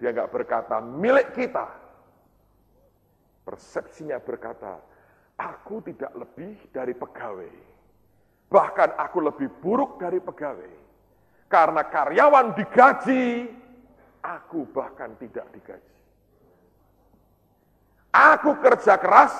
Dia 0.00 0.12
nggak 0.12 0.32
berkata 0.32 0.80
milik 0.80 1.32
kita. 1.36 1.68
Persepsinya 3.44 4.20
berkata, 4.20 4.80
aku 5.36 5.84
tidak 5.84 6.12
lebih 6.16 6.56
dari 6.72 6.92
pegawai. 6.92 7.75
Bahkan 8.46 8.98
aku 8.98 9.18
lebih 9.20 9.48
buruk 9.59 9.98
dari 9.98 10.22
pegawai. 10.22 10.74
Karena 11.46 11.82
karyawan 11.87 12.54
digaji, 12.59 13.46
Aku 14.26 14.66
bahkan 14.74 15.14
tidak 15.22 15.46
digaji. 15.54 15.94
Aku 18.11 18.59
kerja 18.59 18.98
keras, 18.98 19.35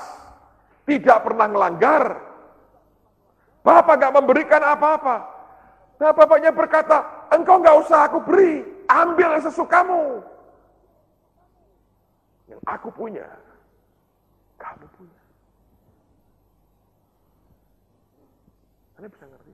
tidak 0.87 1.27
pernah 1.27 1.51
melanggar. 1.51 2.23
Bapak 3.67 3.99
gak 3.99 4.15
memberikan 4.15 4.63
apa-apa. 4.63 5.17
Nah 5.99 6.13
bapaknya 6.15 6.55
berkata, 6.55 7.03
engkau 7.35 7.59
gak 7.59 7.79
usah 7.83 8.07
aku 8.07 8.23
beri, 8.23 8.63
ambil 8.87 9.43
sesukamu. 9.43 10.23
Yang 12.47 12.63
aku 12.69 12.89
punya, 12.95 13.27
kamu 14.61 14.87
punya. 14.95 15.16
Anda 18.97 19.09
bisa 19.13 19.25
ngerti? 19.29 19.53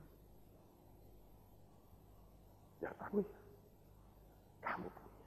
Ya 2.82 2.90
aku, 2.98 3.22
kamu 4.62 4.86
punya. 4.86 5.22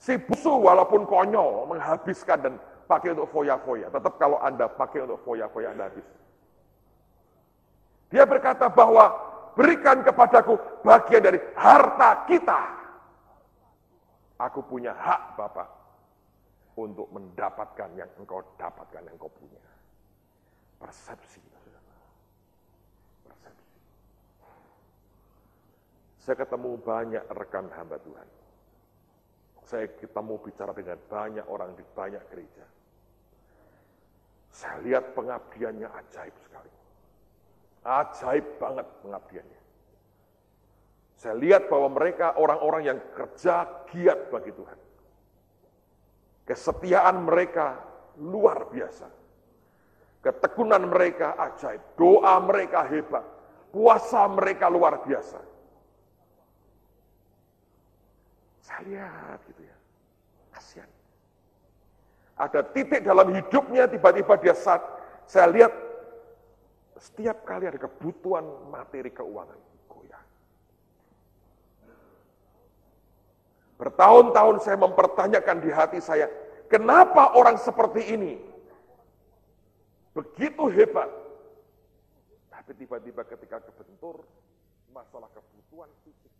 Si 0.00 0.12
busu 0.20 0.52
walaupun 0.60 1.08
konyol 1.08 1.68
menghabiskan 1.72 2.38
dan 2.40 2.54
pakai 2.88 3.16
untuk 3.16 3.28
foya-foya. 3.32 3.88
Tetap 3.88 4.14
kalau 4.20 4.40
Anda 4.40 4.68
pakai 4.68 5.04
untuk 5.08 5.20
foya-foya 5.24 5.72
Anda 5.72 5.88
habis. 5.88 6.06
Dia 8.12 8.22
berkata 8.22 8.70
bahwa 8.70 9.10
berikan 9.58 10.04
kepadaku 10.04 10.56
bagian 10.86 11.24
dari 11.24 11.40
harta 11.58 12.28
kita. 12.28 12.60
Aku 14.36 14.60
punya 14.62 14.92
hak 14.92 15.40
Bapak 15.40 15.68
untuk 16.76 17.08
mendapatkan 17.08 17.88
yang 17.96 18.08
engkau 18.20 18.44
dapatkan, 18.60 19.00
yang 19.00 19.16
engkau 19.16 19.32
punya. 19.32 19.64
Persepsi. 20.76 21.55
Saya 26.26 26.42
ketemu 26.42 26.74
banyak 26.82 27.22
rekan 27.30 27.70
hamba 27.70 28.02
Tuhan 28.02 28.26
saya 29.66 29.90
ketemu 29.98 30.38
bicara 30.38 30.70
dengan 30.70 30.98
banyak 31.10 31.46
orang 31.50 31.74
di 31.74 31.82
banyak 31.82 32.22
gereja. 32.30 32.62
Saya 34.54 34.78
lihat 34.86 35.10
pengabdiannya 35.18 35.90
ajaib 35.90 36.34
sekali. 36.38 36.72
Ajaib 37.82 38.46
banget 38.62 38.86
pengabdiannya. 39.02 39.60
Saya 41.18 41.34
lihat 41.34 41.66
bahwa 41.66 41.98
mereka 41.98 42.38
orang-orang 42.38 42.82
yang 42.94 42.98
kerja 43.10 43.66
giat 43.90 44.30
bagi 44.30 44.54
Tuhan. 44.54 44.78
Kesetiaan 46.46 47.26
mereka 47.26 47.82
luar 48.22 48.70
biasa. 48.70 49.10
Ketekunan 50.22 50.86
mereka 50.86 51.34
ajaib. 51.42 51.98
Doa 51.98 52.38
mereka 52.38 52.86
hebat. 52.86 53.26
Puasa 53.74 54.30
mereka 54.30 54.70
luar 54.70 55.02
biasa 55.02 55.55
Saya 58.66 58.82
lihat 58.82 59.38
gitu 59.46 59.62
ya. 59.62 59.76
Kasihan. 60.50 60.90
Ada 62.34 62.66
titik 62.74 63.06
dalam 63.06 63.30
hidupnya 63.30 63.86
tiba-tiba 63.86 64.34
dia 64.42 64.58
saat 64.58 64.82
saya 65.30 65.46
lihat 65.54 65.72
setiap 66.98 67.46
kali 67.46 67.70
ada 67.70 67.78
kebutuhan 67.78 68.42
materi 68.68 69.14
keuangan 69.14 69.56
goyah. 69.86 70.22
Bertahun-tahun 73.78 74.56
saya 74.66 74.76
mempertanyakan 74.80 75.56
di 75.62 75.70
hati 75.70 76.00
saya, 76.02 76.26
kenapa 76.66 77.36
orang 77.38 77.60
seperti 77.60 78.02
ini 78.16 78.34
begitu 80.16 80.72
hebat, 80.72 81.12
tapi 82.48 82.72
tiba-tiba 82.80 83.22
ketika 83.28 83.60
kebentur 83.60 84.24
masalah 84.92 85.28
kebutuhan 85.32 85.92
fisik. 86.04 86.35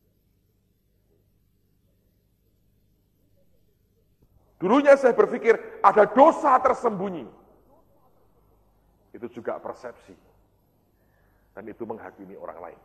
Dulunya 4.57 4.97
saya 4.97 5.13
berpikir 5.13 5.57
ada 5.85 6.09
dosa 6.09 6.57
tersembunyi. 6.65 7.29
Itu 9.13 9.29
juga 9.29 9.61
persepsi. 9.61 10.17
Dan 11.57 11.69
itu 11.69 11.85
menghakimi 11.85 12.37
orang 12.37 12.59
lain. 12.61 12.81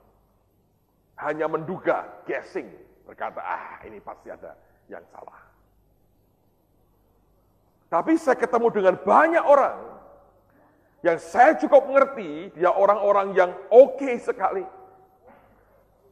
Hanya 1.19 1.47
menduga, 1.47 2.07
guessing, 2.23 2.71
berkata, 3.03 3.43
ah 3.43 3.83
ini 3.83 3.99
pasti 3.99 4.31
ada 4.31 4.55
yang 4.87 5.03
salah. 5.11 5.39
Tapi 7.91 8.15
saya 8.15 8.39
ketemu 8.39 8.67
dengan 8.71 8.95
banyak 9.03 9.43
orang 9.43 9.75
yang 11.03 11.19
saya 11.19 11.59
cukup 11.59 11.91
mengerti, 11.91 12.55
dia 12.55 12.71
orang-orang 12.71 13.35
yang 13.35 13.51
oke 13.67 13.99
okay 13.99 14.15
sekali. 14.21 14.63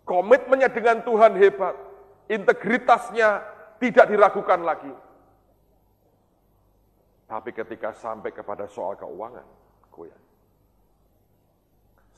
Komitmennya 0.03 0.67
dengan 0.67 0.99
Tuhan 1.05 1.39
hebat, 1.39 1.77
integritasnya 2.27 3.45
tidak 3.79 4.05
diragukan 4.11 4.59
lagi. 4.65 4.91
Tapi 7.29 7.53
ketika 7.53 7.93
sampai 7.93 8.33
kepada 8.33 8.65
soal 8.65 8.97
keuangan, 8.97 9.45
goyang. 9.93 10.25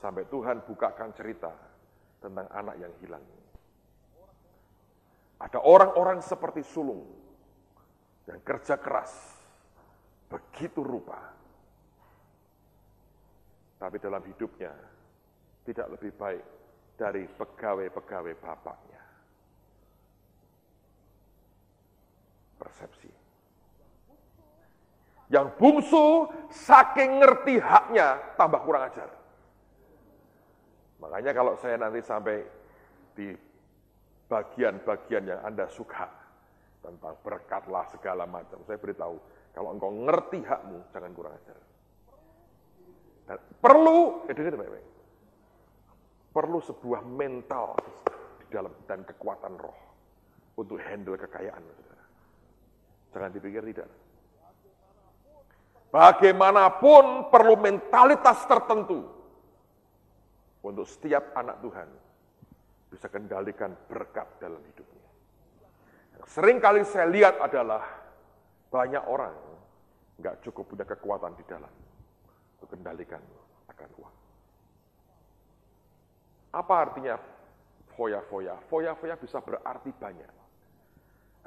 Sampai 0.00 0.24
Tuhan 0.24 0.64
bukakan 0.64 1.12
cerita 1.12 1.52
tentang 2.16 2.48
anak 2.48 2.80
yang 2.80 2.92
hilang. 3.04 3.20
Ada 5.36 5.60
orang-orang 5.60 6.24
seperti 6.24 6.64
sulung 6.64 7.04
yang 8.24 8.40
kerja 8.40 8.80
keras, 8.80 9.12
begitu 10.32 10.80
rupa. 10.80 11.20
Tapi 13.76 13.96
dalam 14.00 14.24
hidupnya 14.24 14.72
tidak 15.68 15.92
lebih 15.92 16.16
baik 16.16 16.44
dari 16.96 17.28
pegawai-pegawai 17.28 18.34
bapaknya. 18.40 19.02
Persepsi. 22.56 23.21
Yang 25.32 25.56
bungsu 25.56 26.28
saking 26.52 27.24
ngerti 27.24 27.56
haknya 27.56 28.20
tambah 28.36 28.60
kurang 28.68 28.84
ajar. 28.92 29.08
Makanya 31.00 31.32
kalau 31.32 31.56
saya 31.56 31.80
nanti 31.80 32.04
sampai 32.04 32.44
di 33.16 33.32
bagian-bagian 34.28 35.24
yang 35.32 35.40
Anda 35.40 35.64
suka 35.72 36.04
tentang 36.84 37.16
berkatlah 37.24 37.88
segala 37.88 38.28
macam. 38.28 38.60
Saya 38.68 38.76
beritahu, 38.76 39.16
kalau 39.56 39.72
engkau 39.72 39.88
ngerti 39.88 40.44
hakmu, 40.44 40.78
jangan 40.92 41.12
kurang 41.16 41.32
ajar. 41.32 41.58
Dan 43.24 43.38
perlu, 43.56 44.28
eh, 44.28 44.34
dengar 44.36 44.60
baik-baik. 44.60 44.88
Perlu 46.32 46.58
sebuah 46.60 47.00
mental 47.08 47.76
di 48.40 48.46
dalam 48.52 48.72
dan 48.84 49.00
kekuatan 49.04 49.56
roh 49.56 49.78
untuk 50.60 50.76
handle 50.80 51.16
kekayaan. 51.16 51.64
Jangan 53.12 53.30
dipikir 53.32 53.64
tidak. 53.68 54.01
Bagaimanapun 55.92 57.28
perlu 57.28 57.60
mentalitas 57.60 58.48
tertentu 58.48 59.04
untuk 60.64 60.88
setiap 60.88 61.36
anak 61.36 61.60
Tuhan 61.60 61.88
bisa 62.88 63.12
kendalikan 63.12 63.76
berkat 63.92 64.24
dalam 64.40 64.56
hidupnya. 64.72 65.08
Yang 66.16 66.26
sering 66.32 66.64
kali 66.64 66.80
saya 66.88 67.12
lihat 67.12 67.36
adalah 67.44 67.84
banyak 68.72 69.04
orang 69.04 69.36
nggak 70.16 70.40
cukup 70.48 70.64
punya 70.64 70.88
kekuatan 70.88 71.36
di 71.36 71.44
dalam 71.44 71.68
untuk 72.56 72.72
kendalikan 72.72 73.20
akan 73.68 73.90
uang. 74.00 74.16
Apa 76.56 76.74
artinya 76.88 77.20
foya-foya? 78.00 78.56
Foya-foya 78.72 79.20
bisa 79.20 79.44
berarti 79.44 79.92
banyak. 79.92 80.32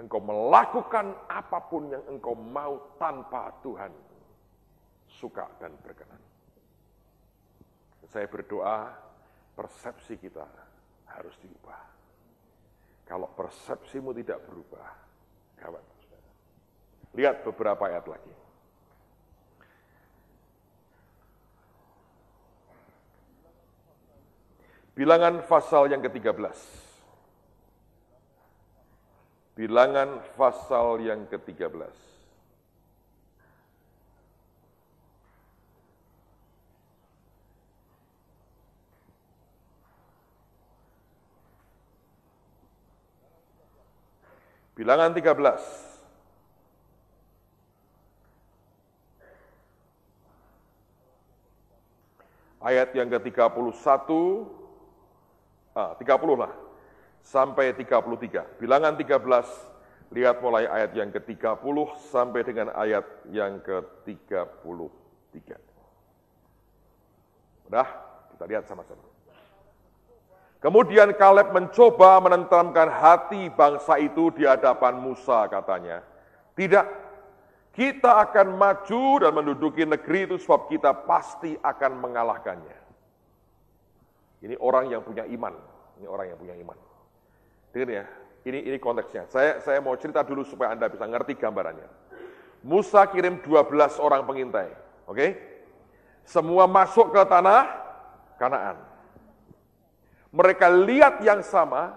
Engkau 0.05 0.21
melakukan 0.21 1.17
apa 1.33 1.65
pun 1.65 1.89
yang 1.89 2.05
engkau 2.13 2.37
mau 2.37 2.93
tanpa 3.01 3.49
Tuhan 3.65 4.04
suka 5.19 5.47
dan 5.57 5.71
berkenan. 5.79 6.21
Saya 8.11 8.27
berdoa 8.29 8.93
persepsi 9.55 10.19
kita 10.19 10.45
harus 11.09 11.35
diubah. 11.41 11.81
Kalau 13.05 13.29
persepsimu 13.33 14.11
tidak 14.17 14.41
berubah, 14.49 14.89
gawat. 15.61 15.83
Lihat 17.15 17.47
beberapa 17.47 17.87
ayat 17.87 18.05
lagi. 18.11 18.33
Bilangan 24.95 25.43
pasal 25.43 25.91
yang 25.91 25.99
ke-13. 26.03 26.59
Bilangan 29.55 30.23
pasal 30.35 31.03
yang 31.03 31.27
ke-13. 31.27 32.04
Bilangan 44.75 45.15
13. 45.15 45.39
Ayat 52.59 52.91
yang 52.91 53.07
ke-31, 53.07 53.71
ah, 55.77 55.95
30 55.95 56.35
lah, 56.35 56.51
sampai 57.23 57.71
33. 57.71 58.43
Bilangan 58.59 58.99
13, 58.99 59.47
lihat 60.11 60.43
mulai 60.43 60.67
ayat 60.67 60.91
yang 60.91 61.07
ke-30 61.13 61.77
sampai 62.11 62.41
dengan 62.43 62.73
ayat 62.75 63.05
yang 63.31 63.63
ke-33. 63.63 65.55
Udah, 67.71 67.87
kita 68.35 68.43
lihat 68.43 68.67
sama-sama. 68.67 69.14
Kemudian 70.65 71.13
Kaleb 71.13 71.53
mencoba 71.53 72.17
menenteramkan 72.25 72.89
hati 72.89 73.53
bangsa 73.53 74.01
itu 74.01 74.33
di 74.33 74.49
hadapan 74.49 74.97
Musa 74.97 75.45
katanya. 75.45 76.01
Tidak, 76.57 76.85
kita 77.69 78.17
akan 78.25 78.57
maju 78.57 79.05
dan 79.21 79.29
menduduki 79.37 79.85
negeri 79.85 80.25
itu 80.25 80.41
sebab 80.41 80.65
kita 80.65 81.05
pasti 81.05 81.53
akan 81.53 82.01
mengalahkannya. 82.01 82.81
Ini 84.41 84.57
orang 84.57 84.89
yang 84.89 85.05
punya 85.05 85.29
iman. 85.37 85.53
Ini 86.01 86.09
orang 86.09 86.33
yang 86.33 86.37
punya 86.41 86.57
iman. 86.57 86.77
Dengar 87.69 88.01
ya, 88.01 88.05
ini 88.49 88.65
ini 88.65 88.77
konteksnya. 88.81 89.29
Saya 89.29 89.61
saya 89.61 89.77
mau 89.85 89.93
cerita 90.01 90.25
dulu 90.25 90.41
supaya 90.41 90.73
Anda 90.73 90.89
bisa 90.89 91.05
ngerti 91.05 91.37
gambarannya. 91.37 91.85
Musa 92.65 93.05
kirim 93.13 93.37
12 93.45 94.01
orang 94.01 94.25
pengintai, 94.25 94.73
oke? 95.05 95.13
Okay? 95.13 95.29
Semua 96.25 96.65
masuk 96.65 97.13
ke 97.13 97.21
tanah 97.29 97.69
Kanaan 98.41 98.94
mereka 100.35 100.67
lihat 100.67 101.23
yang 101.23 101.39
sama, 101.39 101.95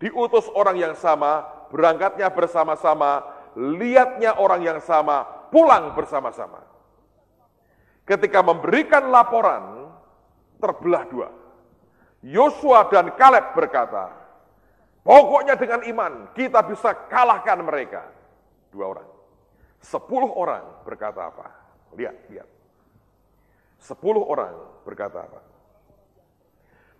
diutus 0.00 0.48
orang 0.56 0.80
yang 0.80 0.96
sama, 0.96 1.44
berangkatnya 1.68 2.32
bersama-sama, 2.32 3.20
lihatnya 3.52 4.32
orang 4.40 4.64
yang 4.64 4.80
sama, 4.80 5.28
pulang 5.52 5.92
bersama-sama. 5.92 6.64
Ketika 8.08 8.40
memberikan 8.40 9.12
laporan, 9.12 9.92
terbelah 10.56 11.04
dua. 11.12 11.28
Yosua 12.24 12.88
dan 12.88 13.12
Kaleb 13.12 13.52
berkata, 13.52 14.08
pokoknya 15.04 15.60
dengan 15.60 15.84
iman 15.84 16.12
kita 16.32 16.64
bisa 16.64 16.96
kalahkan 17.12 17.60
mereka. 17.60 18.08
Dua 18.72 18.96
orang. 18.96 19.08
Sepuluh 19.84 20.32
orang 20.32 20.64
berkata 20.82 21.28
apa? 21.28 21.46
Lihat, 21.92 22.16
lihat. 22.32 22.48
Sepuluh 23.76 24.24
orang 24.24 24.56
berkata 24.82 25.28
apa? 25.28 25.55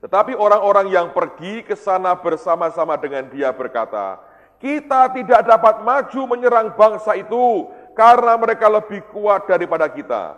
Tetapi 0.05 0.37
orang-orang 0.37 0.93
yang 0.93 1.11
pergi 1.17 1.65
ke 1.65 1.73
sana 1.73 2.13
bersama-sama 2.13 3.01
dengan 3.01 3.25
dia 3.33 3.49
berkata, 3.49 4.21
kita 4.61 5.13
tidak 5.13 5.41
dapat 5.45 5.85
maju 5.85 6.21
menyerang 6.37 6.73
bangsa 6.77 7.17
itu 7.17 7.69
karena 7.97 8.37
mereka 8.37 8.69
lebih 8.69 9.05
kuat 9.13 9.49
daripada 9.49 9.89
kita. 9.89 10.37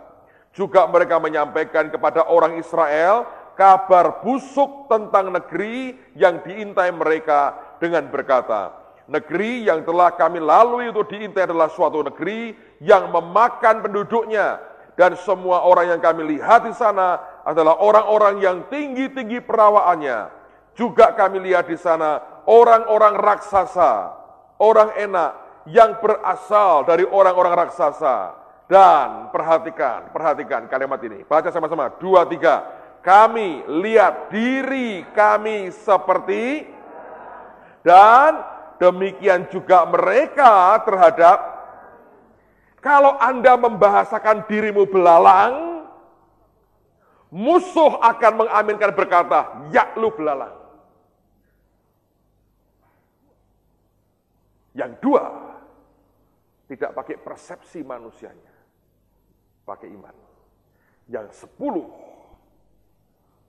Juga 0.55 0.87
mereka 0.87 1.19
menyampaikan 1.19 1.91
kepada 1.91 2.25
orang 2.27 2.57
Israel 2.57 3.27
kabar 3.59 4.23
busuk 4.23 4.87
tentang 4.87 5.35
negeri 5.35 5.91
yang 6.15 6.39
diintai 6.39 6.95
mereka 6.95 7.55
dengan 7.83 8.07
berkata, 8.07 8.71
negeri 9.11 9.67
yang 9.67 9.83
telah 9.83 10.15
kami 10.15 10.39
lalui 10.39 10.87
itu 10.87 11.03
diintai 11.03 11.43
adalah 11.43 11.67
suatu 11.67 11.99
negeri 11.99 12.55
yang 12.79 13.11
memakan 13.11 13.83
penduduknya 13.83 14.63
dan 14.95 15.15
semua 15.19 15.63
orang 15.63 15.95
yang 15.95 16.01
kami 16.03 16.39
lihat 16.39 16.67
di 16.67 16.75
sana 16.75 17.19
adalah 17.49 17.81
orang-orang 17.81 18.45
yang 18.45 18.57
tinggi-tinggi 18.69 19.41
perawaannya. 19.41 20.29
Juga 20.77 21.17
kami 21.17 21.41
lihat 21.49 21.65
di 21.65 21.75
sana 21.81 22.21
orang-orang 22.45 23.17
raksasa. 23.17 24.21
orang 24.59 24.91
enak 24.99 25.63
yang 25.71 26.03
berasal 26.03 26.83
dari 26.83 27.07
orang-orang 27.07 27.65
raksasa. 27.65 28.35
Dan 28.69 29.33
perhatikan, 29.33 30.13
perhatikan 30.13 30.67
kalimat 30.69 30.99
ini. 31.01 31.23
Baca 31.25 31.49
sama-sama. 31.49 31.89
Dua, 31.95 32.27
tiga. 32.27 32.67
Kami 32.99 33.63
lihat 33.81 34.27
diri 34.29 35.07
kami 35.15 35.71
seperti 35.71 36.67
dan 37.79 38.43
demikian 38.75 39.47
juga 39.47 39.87
mereka 39.87 40.75
terhadap 40.83 41.37
kalau 42.79 43.15
Anda 43.19 43.59
membahasakan 43.59 44.47
dirimu 44.47 44.87
belalang, 44.87 45.68
musuh 47.29 48.01
akan 48.01 48.45
mengaminkan 48.45 48.91
berkata, 48.93 49.69
ya 49.69 49.93
lu 49.97 50.09
belalang. 50.13 50.57
Yang 54.73 54.91
dua, 55.01 55.23
tidak 56.69 56.93
pakai 56.93 57.17
persepsi 57.17 57.81
manusianya, 57.81 58.53
pakai 59.65 59.89
iman. 59.93 60.15
Yang 61.09 61.45
sepuluh, 61.45 61.89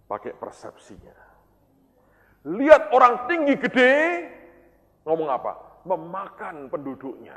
pakai 0.09 0.33
persepsinya. 0.33 1.17
Lihat 2.49 2.89
orang 2.97 3.29
tinggi 3.29 3.55
gede, 3.61 3.93
ngomong 5.05 5.29
apa? 5.29 5.53
Memakan 5.85 6.73
penduduknya. 6.73 7.37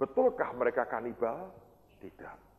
Betulkah 0.00 0.48
mereka 0.56 0.88
kanibal? 0.88 1.52
Tidak. 2.00 2.49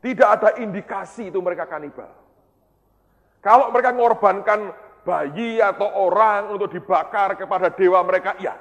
Tidak 0.00 0.28
ada 0.28 0.56
indikasi 0.56 1.28
itu 1.28 1.38
mereka 1.44 1.68
kanibal. 1.68 2.08
Kalau 3.44 3.72
mereka 3.72 3.92
mengorbankan 3.92 4.72
bayi 5.04 5.60
atau 5.60 5.88
orang 6.08 6.52
untuk 6.56 6.72
dibakar 6.72 7.36
kepada 7.36 7.72
dewa 7.72 8.00
mereka, 8.04 8.36
iya. 8.40 8.56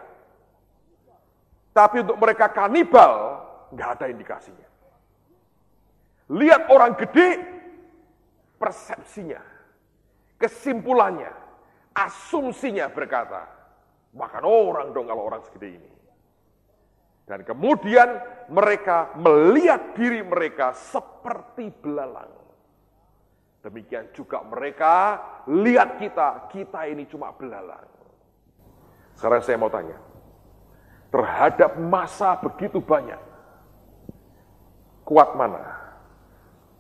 Tapi 1.76 2.04
untuk 2.04 2.20
mereka 2.20 2.52
kanibal, 2.52 3.44
nggak 3.72 3.90
ada 4.00 4.06
indikasinya. 4.12 4.68
Lihat 6.30 6.68
orang 6.72 6.96
gede, 7.00 7.30
persepsinya, 8.60 9.40
kesimpulannya, 10.40 11.32
asumsinya 11.96 12.92
berkata, 12.92 13.48
makan 14.16 14.44
orang 14.44 14.88
dong 14.92 15.08
kalau 15.08 15.28
orang 15.28 15.44
segede 15.48 15.80
ini. 15.80 15.99
Dan 17.30 17.46
kemudian 17.46 18.10
mereka 18.50 19.14
melihat 19.14 19.94
diri 19.94 20.26
mereka 20.26 20.74
seperti 20.74 21.70
belalang. 21.70 22.34
Demikian 23.62 24.10
juga 24.18 24.42
mereka 24.42 25.22
lihat 25.46 26.02
kita, 26.02 26.50
kita 26.50 26.90
ini 26.90 27.06
cuma 27.06 27.30
belalang. 27.30 27.86
Sekarang 29.14 29.46
saya 29.46 29.62
mau 29.62 29.70
tanya, 29.70 30.02
terhadap 31.14 31.78
masa 31.78 32.34
begitu 32.42 32.82
banyak, 32.82 33.22
kuat 35.06 35.38
mana 35.38 35.70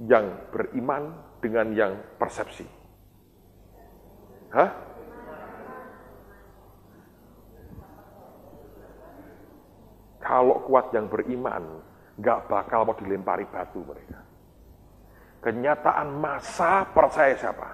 yang 0.01 0.33
beriman 0.49 1.13
dengan 1.45 1.77
yang 1.77 1.93
persepsi? 2.17 2.65
Hah? 4.49 4.88
Kalau 10.29 10.61
kuat 10.61 10.93
yang 10.93 11.09
beriman, 11.09 11.81
nggak 12.21 12.45
bakal 12.45 12.85
mau 12.85 12.93
dilempari 12.93 13.49
batu 13.49 13.81
mereka. 13.81 14.21
Kenyataan 15.41 16.21
masa 16.21 16.85
percaya 16.85 17.33
siapa? 17.33 17.65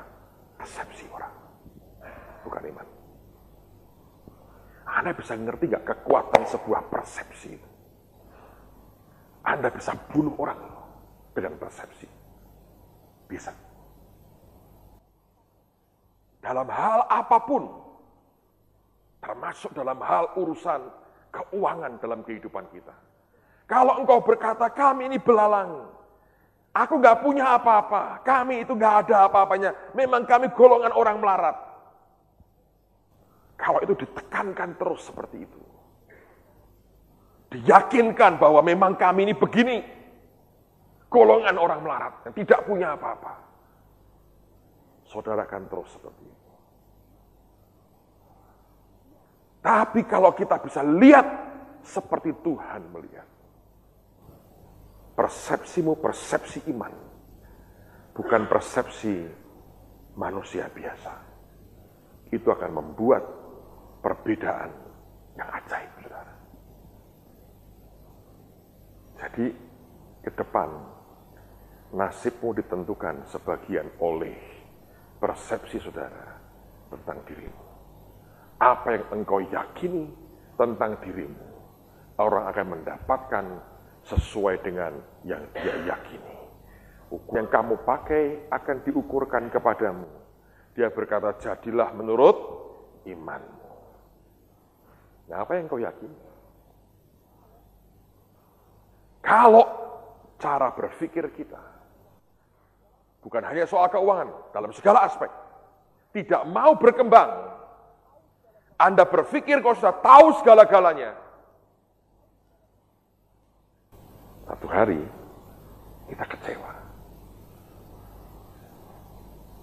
Persepsi 0.55 1.03
orang. 1.11 1.35
Bukan 2.47 2.63
iman. 2.71 2.87
Anda 4.87 5.11
bisa 5.11 5.35
ngerti 5.35 5.67
nggak 5.67 5.83
kekuatan 5.83 6.47
sebuah 6.47 6.87
persepsi 6.87 7.59
itu? 7.59 7.69
Anda 9.43 9.67
bisa 9.67 9.91
bunuh 10.15 10.39
orang 10.39 10.61
dengan 11.35 11.59
persepsi. 11.59 12.07
Bisa. 13.27 13.51
Dalam 16.39 16.71
hal 16.71 17.03
apa 17.11 17.37
pun, 17.43 17.67
termasuk 19.19 19.75
dalam 19.75 19.99
hal 19.99 20.31
urusan 20.39 21.03
keuangan 21.35 21.99
dalam 21.99 22.23
kehidupan 22.23 22.71
kita. 22.71 22.95
Kalau 23.67 23.99
engkau 23.99 24.23
berkata, 24.23 24.71
kami 24.71 25.11
ini 25.11 25.17
belalang, 25.19 25.95
Aku 26.75 26.99
nggak 26.99 27.23
punya 27.23 27.55
apa-apa. 27.55 28.19
Kami 28.27 28.67
itu 28.67 28.75
nggak 28.75 29.07
ada 29.07 29.31
apa-apanya. 29.31 29.71
Memang 29.95 30.27
kami 30.27 30.51
golongan 30.51 30.91
orang 30.91 31.23
melarat. 31.23 31.55
Kalau 33.55 33.79
itu 33.79 33.95
ditekankan 33.95 34.75
terus 34.75 35.07
seperti 35.07 35.47
itu. 35.47 35.61
Diyakinkan 37.55 38.35
bahwa 38.35 38.59
memang 38.59 38.99
kami 38.99 39.31
ini 39.31 39.33
begini. 39.39 39.79
Golongan 41.07 41.55
orang 41.55 41.79
melarat 41.79 42.13
yang 42.27 42.35
tidak 42.43 42.67
punya 42.67 42.99
apa-apa. 42.99 43.39
Saudara 45.07 45.47
akan 45.47 45.71
terus 45.71 45.95
seperti 45.95 46.27
itu. 46.27 46.34
Tapi 49.65 50.05
kalau 50.05 50.29
kita 50.37 50.61
bisa 50.61 50.85
lihat 50.85 51.25
seperti 51.81 52.37
Tuhan 52.45 52.85
melihat 52.93 53.25
persepsimu 55.17 55.97
persepsi 55.97 56.69
iman, 56.69 56.93
bukan 58.13 58.45
persepsi 58.45 59.25
manusia 60.13 60.69
biasa. 60.69 61.17
Itu 62.29 62.53
akan 62.53 62.71
membuat 62.77 63.25
perbedaan 64.05 64.69
yang 65.33 65.49
ajaib, 65.49 65.91
saudara. 65.97 66.33
Jadi, 69.17 69.45
ke 70.21 70.31
depan, 70.35 70.69
nasibmu 71.89 72.53
ditentukan 72.53 73.25
sebagian 73.33 73.89
oleh 73.97 74.37
persepsi 75.17 75.81
saudara 75.81 76.37
tentang 76.93 77.17
dirimu. 77.25 77.64
Apa 78.55 78.95
yang 78.95 79.05
engkau 79.11 79.43
yakini 79.43 80.07
tentang 80.55 80.95
dirimu, 81.03 81.45
orang 82.15 82.47
akan 82.47 82.65
mendapatkan 82.79 83.45
sesuai 84.07 84.63
dengan 84.63 84.95
yang 85.27 85.43
dia 85.51 85.75
yakini. 85.83 86.35
Ukur 87.11 87.37
yang 87.37 87.49
kamu 87.51 87.75
pakai 87.83 88.49
akan 88.49 88.77
diukurkan 88.87 89.51
kepadamu. 89.51 90.07
Dia 90.75 90.91
berkata, 90.91 91.35
jadilah 91.39 91.91
menurut 91.95 92.37
imanmu. 93.07 93.65
Nah, 95.31 95.37
apa 95.41 95.51
yang 95.57 95.65
kau 95.65 95.79
yakini? 95.81 96.19
Kalau 99.25 99.65
cara 100.37 100.69
berpikir 100.69 101.25
kita, 101.33 101.61
bukan 103.25 103.41
hanya 103.41 103.65
soal 103.65 103.89
keuangan, 103.89 104.29
dalam 104.53 104.69
segala 104.69 105.09
aspek, 105.09 105.31
tidak 106.13 106.45
mau 106.45 106.77
berkembang, 106.77 107.54
Anda 108.75 109.07
berpikir 109.07 109.63
kau 109.63 109.75
sudah 109.75 109.95
tahu 110.03 110.35
segala-galanya, 110.43 111.15
Satu 114.45 114.69
hari 114.69 115.01
kita 116.05 116.25
kecewa. 116.29 116.71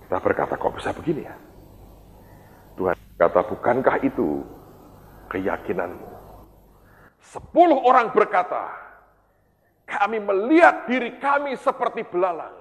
Kita 0.02 0.18
berkata, 0.18 0.54
kok 0.58 0.74
bisa 0.74 0.90
begini 0.90 1.22
ya? 1.22 1.36
Tuhan 2.74 2.98
kata, 3.14 3.40
bukankah 3.46 3.96
itu 4.02 4.42
keyakinanmu? 5.30 6.10
Sepuluh 7.22 7.78
orang 7.86 8.10
berkata, 8.10 8.74
kami 9.86 10.18
melihat 10.18 10.90
diri 10.90 11.14
kami 11.22 11.54
seperti 11.54 12.02
belalang. 12.02 12.58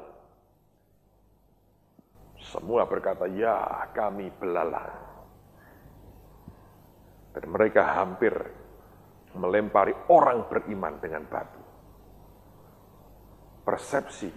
Semua 2.54 2.86
berkata, 2.86 3.26
ya 3.34 3.90
kami 3.98 4.30
belalang. 4.38 5.11
Dan 7.32 7.48
mereka 7.48 7.96
hampir 7.96 8.34
melempari 9.36 9.96
orang 10.12 10.52
beriman 10.52 11.00
dengan 11.00 11.24
batu 11.24 11.62
persepsi 13.62 14.30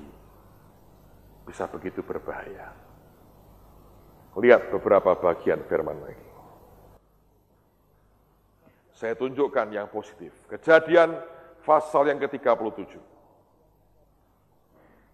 bisa 1.45 1.68
begitu 1.68 2.01
berbahaya. 2.05 2.72
Lihat 4.34 4.70
beberapa 4.74 5.14
bagian 5.14 5.62
firman 5.66 5.99
lagi. 6.03 6.28
Saya 8.95 9.14
tunjukkan 9.18 9.74
yang 9.74 9.86
positif. 9.90 10.30
Kejadian 10.51 11.18
pasal 11.62 12.11
yang 12.11 12.18
ke-37. 12.18 12.95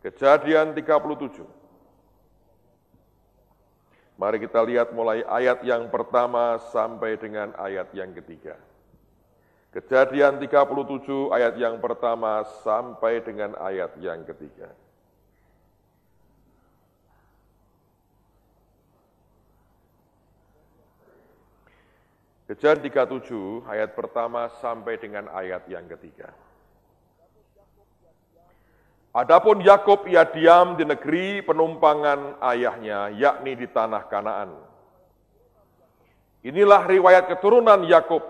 Kejadian 0.01 0.73
37. 0.73 1.60
Mari 4.21 4.37
kita 4.37 4.61
lihat 4.61 4.93
mulai 4.93 5.25
ayat 5.25 5.65
yang 5.65 5.89
pertama 5.89 6.61
sampai 6.69 7.17
dengan 7.17 7.57
ayat 7.57 7.89
yang 7.97 8.13
ketiga. 8.13 8.53
Kejadian 9.73 10.37
37 10.37 11.33
ayat 11.33 11.57
yang 11.57 11.81
pertama 11.81 12.45
sampai 12.61 13.25
dengan 13.25 13.57
ayat 13.57 13.97
yang 13.97 14.21
ketiga. 14.29 14.69
Kejadian 22.45 23.09
37 23.09 23.65
ayat 23.73 23.97
pertama 23.97 24.53
sampai 24.61 25.01
dengan 25.01 25.33
ayat 25.33 25.65
yang 25.65 25.89
ketiga. 25.89 26.29
Adapun 29.11 29.59
Yakub 29.59 30.07
ia 30.07 30.23
diam 30.23 30.79
di 30.79 30.87
negeri 30.87 31.43
penumpangan 31.43 32.39
ayahnya, 32.47 33.11
yakni 33.11 33.59
di 33.59 33.67
tanah 33.67 34.07
Kanaan. 34.07 34.55
Inilah 36.47 36.87
riwayat 36.87 37.27
keturunan 37.27 37.83
Yakub. 37.91 38.23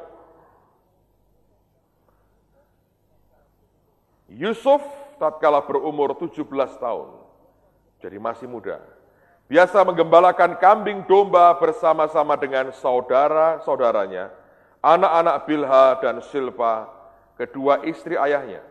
Yusuf 4.33 4.81
tatkala 5.20 5.61
berumur 5.68 6.16
17 6.16 6.49
tahun, 6.81 7.09
jadi 8.01 8.16
masih 8.16 8.49
muda. 8.49 8.81
Biasa 9.53 9.85
menggembalakan 9.85 10.57
kambing 10.57 11.05
domba 11.05 11.53
bersama-sama 11.61 12.41
dengan 12.41 12.72
saudara-saudaranya, 12.72 14.33
anak-anak 14.81 15.37
Bilha 15.45 15.87
dan 16.01 16.24
Silpa, 16.24 16.89
kedua 17.37 17.85
istri 17.85 18.16
ayahnya. 18.16 18.70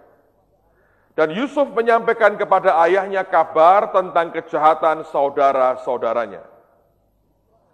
Dan 1.20 1.36
Yusuf 1.36 1.68
menyampaikan 1.76 2.40
kepada 2.40 2.80
ayahnya 2.88 3.28
kabar 3.28 3.92
tentang 3.92 4.32
kejahatan 4.32 5.04
saudara-saudaranya. 5.12 6.48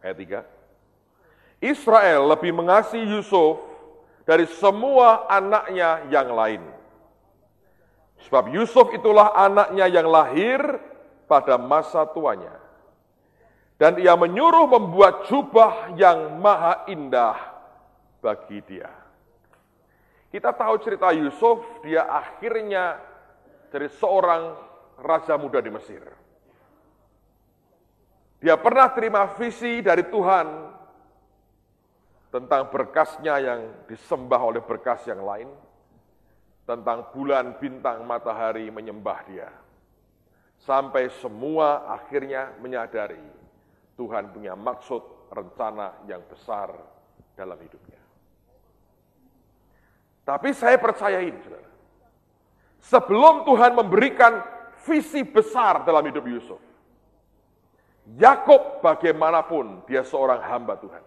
Ayat 0.01 0.17
3. 1.61 1.61
Israel 1.61 2.25
lebih 2.25 2.57
mengasihi 2.57 3.05
Yusuf 3.05 3.61
dari 4.25 4.49
semua 4.49 5.29
anaknya 5.29 6.09
yang 6.09 6.33
lain. 6.33 6.65
Sebab 8.25 8.49
Yusuf 8.49 8.89
itulah 8.97 9.37
anaknya 9.37 9.93
yang 9.93 10.09
lahir 10.09 10.81
pada 11.29 11.61
masa 11.61 12.01
tuanya. 12.09 12.57
Dan 13.77 14.01
ia 14.01 14.17
menyuruh 14.17 14.65
membuat 14.73 15.29
jubah 15.29 15.93
yang 15.93 16.41
maha 16.41 16.89
indah 16.89 17.37
bagi 18.25 18.57
dia. 18.65 18.89
Kita 20.33 20.49
tahu 20.49 20.81
cerita 20.81 21.13
Yusuf, 21.13 21.61
dia 21.85 22.09
akhirnya 22.09 23.13
dari 23.75 23.91
seorang 23.91 24.55
raja 25.03 25.35
muda 25.35 25.59
di 25.59 25.67
Mesir. 25.67 25.99
Dia 28.39 28.55
pernah 28.55 28.87
terima 28.95 29.27
visi 29.35 29.83
dari 29.83 30.07
Tuhan 30.07 30.47
tentang 32.31 32.71
berkasnya 32.71 33.35
yang 33.43 33.59
disembah 33.91 34.39
oleh 34.39 34.63
berkas 34.63 35.03
yang 35.11 35.19
lain, 35.27 35.51
tentang 36.63 37.11
bulan, 37.11 37.59
bintang, 37.59 38.07
matahari 38.07 38.71
menyembah 38.71 39.19
dia. 39.27 39.51
Sampai 40.63 41.11
semua 41.19 41.91
akhirnya 41.99 42.55
menyadari 42.63 43.19
Tuhan 43.99 44.31
punya 44.31 44.55
maksud, 44.55 45.03
rencana 45.35 45.99
yang 46.07 46.23
besar 46.31 46.71
dalam 47.35 47.59
hidupnya. 47.59 47.99
Tapi 50.23 50.55
saya 50.55 50.79
percaya 50.79 51.19
ini, 51.19 51.35
saudara. 51.43 51.74
Sebelum 52.85 53.49
Tuhan 53.49 53.73
memberikan 53.73 54.45
visi 54.85 55.25
besar 55.25 55.81
dalam 55.89 56.05
hidup 56.05 56.21
Yusuf. 56.29 56.61
Yakob 58.21 58.85
bagaimanapun 58.85 59.81
dia 59.89 60.05
seorang 60.05 60.37
hamba 60.45 60.77
Tuhan. 60.77 61.01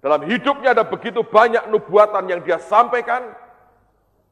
Dalam 0.00 0.24
hidupnya 0.24 0.72
ada 0.72 0.88
begitu 0.88 1.20
banyak 1.20 1.68
nubuatan 1.68 2.24
yang 2.24 2.40
dia 2.40 2.56
sampaikan. 2.56 3.36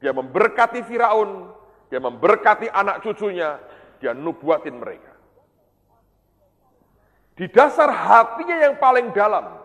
Dia 0.00 0.16
memberkati 0.16 0.80
Firaun, 0.84 1.52
dia 1.92 2.00
memberkati 2.00 2.72
anak 2.72 3.04
cucunya, 3.04 3.60
dia 4.00 4.16
nubuatin 4.16 4.80
mereka. 4.80 5.12
Di 7.36 7.50
dasar 7.52 7.92
hatinya 7.92 8.64
yang 8.64 8.80
paling 8.80 9.12
dalam, 9.12 9.60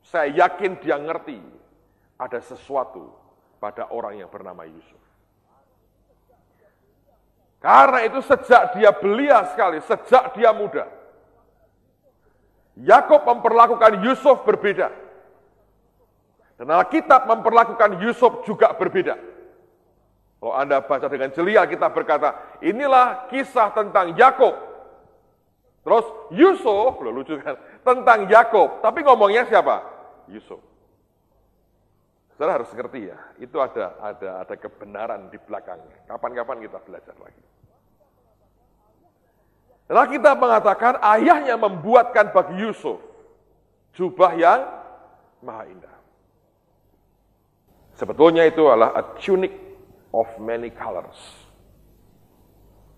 saya 0.00 0.32
yakin 0.32 0.80
dia 0.80 0.96
ngerti 0.96 1.40
ada 2.16 2.40
sesuatu 2.40 3.23
pada 3.58 3.88
orang 3.90 4.20
yang 4.20 4.30
bernama 4.30 4.64
Yusuf. 4.68 5.00
Karena 7.64 8.04
itu 8.04 8.20
sejak 8.20 8.76
dia 8.76 8.92
belia 8.92 9.48
sekali, 9.48 9.80
sejak 9.80 10.36
dia 10.36 10.52
muda, 10.52 10.84
Yakob 12.76 13.22
memperlakukan 13.22 14.02
Yusuf 14.02 14.42
berbeda. 14.42 14.90
Dan 16.58 16.70
Alkitab 16.70 17.26
memperlakukan 17.26 18.02
Yusuf 18.02 18.42
juga 18.46 18.74
berbeda. 18.74 19.14
Kalau 20.38 20.54
Anda 20.54 20.84
baca 20.84 21.08
dengan 21.08 21.32
celia, 21.32 21.64
kita 21.64 21.88
berkata, 21.88 22.60
inilah 22.60 23.30
kisah 23.32 23.72
tentang 23.72 24.12
Yakob. 24.12 24.54
Terus 25.84 26.06
Yusuf, 26.34 27.00
lucu 27.00 27.40
kan, 27.40 27.56
tentang 27.80 28.28
Yakob. 28.28 28.84
Tapi 28.84 29.00
ngomongnya 29.08 29.48
siapa? 29.48 29.80
Yusuf. 30.28 30.60
Saudara 32.34 32.58
harus 32.58 32.70
ngerti 32.74 33.14
ya, 33.14 33.18
itu 33.38 33.56
ada 33.62 33.94
ada 34.02 34.42
ada 34.42 34.54
kebenaran 34.58 35.30
di 35.30 35.38
belakangnya. 35.38 36.02
Kapan-kapan 36.10 36.66
kita 36.66 36.82
belajar 36.82 37.14
lagi. 37.22 37.44
Setelah 39.86 40.06
kita 40.10 40.30
mengatakan 40.34 40.94
ayahnya 41.14 41.54
membuatkan 41.54 42.34
bagi 42.34 42.58
Yusuf 42.58 42.98
jubah 43.94 44.34
yang 44.34 44.66
maha 45.46 45.70
indah. 45.70 45.96
Sebetulnya 47.94 48.50
itu 48.50 48.66
adalah 48.66 48.98
a 48.98 49.02
tunic 49.22 49.54
of 50.10 50.26
many 50.42 50.74
colors. 50.74 51.46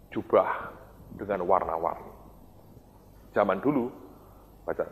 Jubah 0.08 0.72
dengan 1.12 1.44
warna-warni. 1.44 2.08
Zaman 3.36 3.60
dulu, 3.60 3.92
baca 4.64 4.88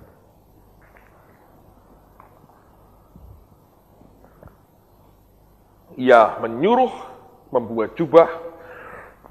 ia 5.94 6.38
menyuruh 6.42 6.90
membuat 7.54 7.94
jubah 7.94 8.26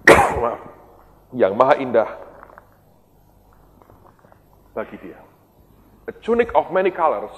yang 1.42 1.56
maha 1.60 1.76
indah 1.80 2.10
bagi 4.74 4.98
dia. 5.00 5.20
A 6.08 6.12
tunic 6.20 6.52
of 6.56 6.72
many 6.72 6.92
colors 6.92 7.36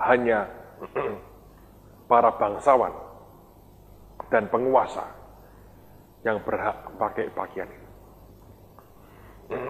hanya 0.00 0.48
para 2.10 2.30
bangsawan 2.36 2.92
dan 4.32 4.48
penguasa 4.48 5.04
yang 6.24 6.40
berhak 6.44 6.76
pakai 6.96 7.28
pakaian 7.32 7.68
ini. 7.68 7.88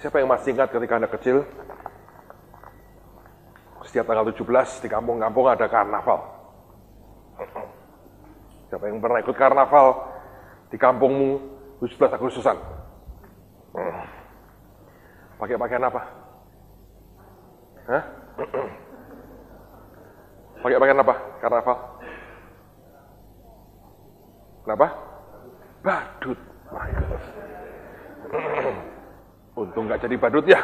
Siapa 0.00 0.16
yang 0.22 0.32
masih 0.32 0.56
ingat 0.56 0.72
ketika 0.72 0.96
Anda 0.96 1.10
kecil, 1.12 1.44
setiap 3.90 4.06
tanggal 4.06 4.30
17 4.30 4.86
di 4.86 4.88
kampung-kampung 4.88 5.50
ada 5.50 5.66
karnaval. 5.66 6.22
Siapa 8.70 8.86
yang 8.86 9.02
pernah 9.02 9.18
ikut 9.18 9.34
karnaval 9.34 9.98
di 10.70 10.78
kampungmu 10.78 11.30
17 11.82 12.14
Agustusan? 12.14 12.54
Pakai 15.42 15.58
pakaian 15.58 15.90
apa? 15.90 16.02
Hah? 17.90 18.04
Pakai 20.62 20.78
pakaian 20.78 21.02
apa? 21.02 21.14
Karnaval? 21.42 21.76
Kenapa? 24.62 24.86
Badut. 25.82 26.38
Untung 29.58 29.90
nggak 29.90 30.06
jadi 30.06 30.14
badut 30.14 30.46
ya. 30.46 30.62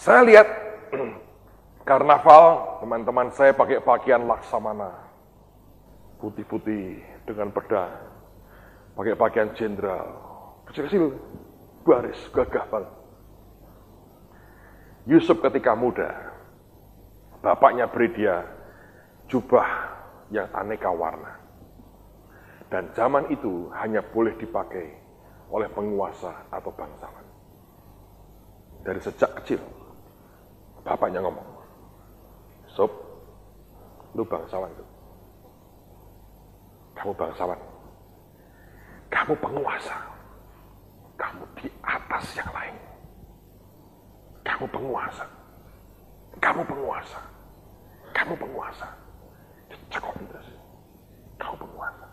Saya 0.00 0.24
lihat 0.24 0.48
karnaval, 1.88 2.80
teman-teman 2.80 3.28
saya 3.36 3.52
pakai 3.52 3.84
pakaian 3.84 4.24
laksamana. 4.24 4.96
Putih-putih 6.24 7.04
dengan 7.28 7.52
pedang. 7.52 7.92
Pakai 8.96 9.12
pakaian 9.12 9.52
jenderal. 9.52 10.08
Kecil-kecil, 10.72 11.12
baris, 11.84 12.16
gagah 12.32 12.64
banget. 12.72 12.92
Yusuf 15.04 15.36
ketika 15.44 15.76
muda, 15.76 16.08
bapaknya 17.44 17.84
beri 17.88 18.08
dia 18.16 18.44
jubah 19.28 19.68
yang 20.32 20.48
aneka 20.56 20.88
warna. 20.88 21.36
Dan 22.72 22.88
zaman 22.96 23.28
itu 23.28 23.68
hanya 23.76 24.00
boleh 24.00 24.32
dipakai 24.40 24.96
oleh 25.52 25.68
penguasa 25.68 26.48
atau 26.48 26.72
bangsawan. 26.72 27.26
Dari 28.80 29.00
sejak 29.02 29.42
kecil, 29.42 29.60
Bapaknya 30.80 31.20
ngomong, 31.20 31.44
Sob, 32.72 32.90
lu 34.16 34.24
bangsawan 34.24 34.70
tuh. 34.74 34.88
Kamu 37.00 37.12
bangsawan. 37.16 37.60
Kamu 39.08 39.32
penguasa. 39.40 39.96
Kamu 41.16 41.42
di 41.56 41.68
atas 41.80 42.24
yang 42.36 42.50
lain. 42.52 42.76
Kamu 44.44 44.64
penguasa. 44.68 45.24
Kamu 46.40 46.62
penguasa. 46.64 47.20
Kamu 48.12 48.34
penguasa. 48.36 48.88
Cekok 49.88 50.16
terus. 50.28 50.48
Kamu 51.40 51.56
penguasa. 51.56 52.06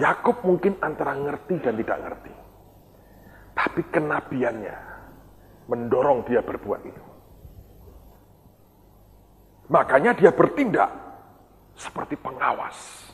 Yakub 0.00 0.36
mungkin 0.42 0.74
antara 0.82 1.14
ngerti 1.14 1.54
dan 1.62 1.76
tidak 1.78 1.98
ngerti. 2.00 2.32
Tapi 3.54 3.80
kenabiannya 3.94 4.76
mendorong 5.70 6.26
dia 6.26 6.42
berbuat 6.42 6.82
itu. 6.82 7.13
Makanya 9.68 10.12
dia 10.12 10.28
bertindak 10.28 10.92
seperti 11.72 12.20
pengawas 12.20 13.08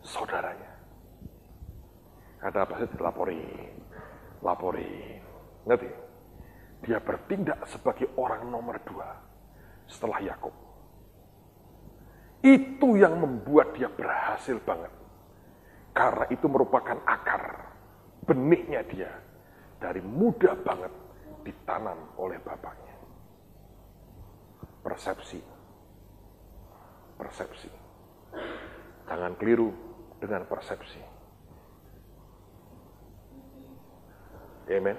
saudaranya. 0.00 0.72
Ada 2.44 2.64
apa 2.64 2.74
sih? 2.80 2.88
Lapori, 3.00 3.40
lapori. 4.40 5.20
Ngerti? 5.64 5.90
Dia 6.84 7.00
bertindak 7.00 7.64
sebagai 7.64 8.12
orang 8.20 8.48
nomor 8.48 8.76
dua 8.84 9.08
setelah 9.88 10.20
Yakub. 10.20 10.52
Itu 12.44 13.00
yang 13.00 13.16
membuat 13.16 13.72
dia 13.72 13.88
berhasil 13.88 14.60
banget. 14.60 14.92
Karena 15.96 16.28
itu 16.28 16.44
merupakan 16.44 17.00
akar 17.08 17.72
benihnya 18.28 18.84
dia 18.88 19.12
dari 19.80 20.04
muda 20.04 20.52
banget 20.52 20.92
ditanam 21.44 21.96
oleh 22.20 22.36
bapaknya. 22.40 22.96
Persepsi. 24.84 25.53
Persepsi. 27.14 27.70
Jangan 29.06 29.32
keliru 29.38 29.70
dengan 30.18 30.42
persepsi. 30.48 31.00
Amen. 34.64 34.96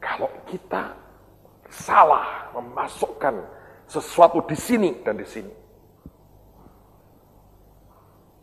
Kalau 0.00 0.32
kita 0.48 0.96
salah 1.68 2.48
memasukkan 2.56 3.36
sesuatu 3.84 4.40
di 4.48 4.56
sini 4.56 4.90
dan 5.04 5.20
di 5.20 5.28
sini, 5.28 5.52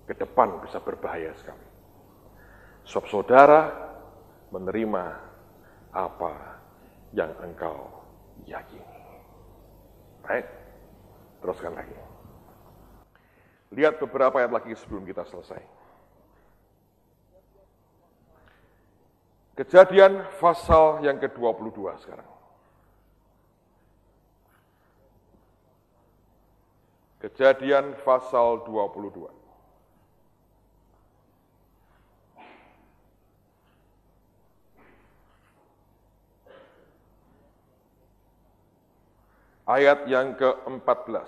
ke 0.07 0.13
depan 0.15 0.61
bisa 0.63 0.79
berbahaya 0.79 1.33
sekali. 1.35 1.67
Sebab 2.87 3.05
saudara 3.11 3.61
menerima 4.55 5.03
apa 5.91 6.33
yang 7.11 7.33
engkau 7.43 7.91
yakini. 8.47 9.01
Baik, 10.23 10.47
teruskan 11.43 11.73
lagi. 11.77 11.95
Lihat 13.75 13.99
beberapa 13.99 14.39
ayat 14.39 14.51
lagi 14.53 14.71
sebelum 14.79 15.03
kita 15.03 15.27
selesai. 15.27 15.59
Kejadian 19.57 20.21
pasal 20.37 21.01
yang 21.01 21.17
ke-22 21.17 21.81
sekarang. 22.05 22.29
Kejadian 27.17 27.97
pasal 28.05 28.61
22. 28.69 29.36
Ayat 39.67 40.07
yang 40.07 40.31
ke-14. 40.39 41.27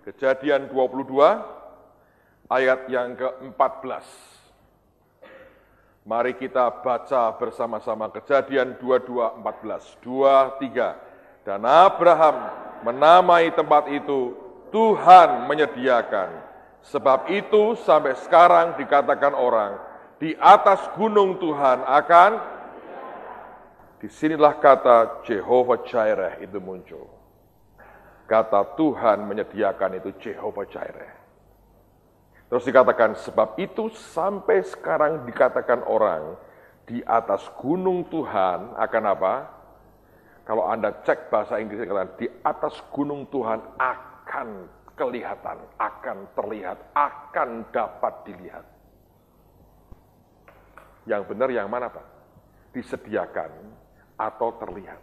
Kejadian 0.00 0.72
22 0.72 1.12
ayat 2.48 2.88
yang 2.88 3.20
ke-14. 3.20 4.00
Mari 6.08 6.32
kita 6.40 6.72
baca 6.72 7.36
bersama-sama 7.36 8.08
Kejadian 8.08 8.80
22 8.80 9.44
14. 9.44 9.44
2 10.00 10.56
3. 10.56 11.44
Dan 11.44 11.68
Abraham 11.68 12.48
menamai 12.80 13.52
tempat 13.52 13.92
itu 13.92 14.32
Tuhan 14.72 15.44
menyediakan. 15.44 16.32
Sebab 16.80 17.28
itu 17.28 17.76
sampai 17.84 18.16
sekarang 18.16 18.80
dikatakan 18.80 19.36
orang 19.36 19.89
di 20.20 20.36
atas 20.36 20.84
gunung 21.00 21.40
Tuhan 21.40 21.80
akan 21.80 22.30
di 24.04 24.08
sinilah 24.12 24.60
kata 24.60 25.24
Jehovah 25.24 25.80
Jireh 25.88 26.44
itu 26.44 26.60
muncul. 26.60 27.08
Kata 28.28 28.76
Tuhan 28.76 29.24
menyediakan 29.26 29.96
itu 29.96 30.12
Jehovah 30.20 30.68
Jireh. 30.68 31.12
Terus 32.52 32.66
dikatakan, 32.68 33.16
sebab 33.16 33.58
itu 33.58 33.90
sampai 33.90 34.62
sekarang 34.62 35.24
dikatakan 35.24 35.82
orang 35.88 36.36
di 36.84 37.00
atas 37.02 37.46
gunung 37.58 38.06
Tuhan 38.12 38.76
akan 38.76 39.04
apa? 39.06 39.34
Kalau 40.44 40.66
Anda 40.66 40.94
cek 41.06 41.30
bahasa 41.30 41.62
Inggris, 41.62 41.86
di 42.18 42.26
atas 42.42 42.74
gunung 42.90 43.26
Tuhan 43.30 43.62
akan 43.78 44.48
kelihatan, 44.98 45.58
akan 45.78 46.16
terlihat, 46.34 46.78
akan 46.94 47.70
dapat 47.70 48.14
dilihat. 48.26 48.79
Yang 51.08 51.22
benar 51.32 51.48
yang 51.48 51.68
mana 51.68 51.88
Pak? 51.88 52.06
Disediakan 52.76 53.50
atau 54.20 54.48
terlihat. 54.60 55.00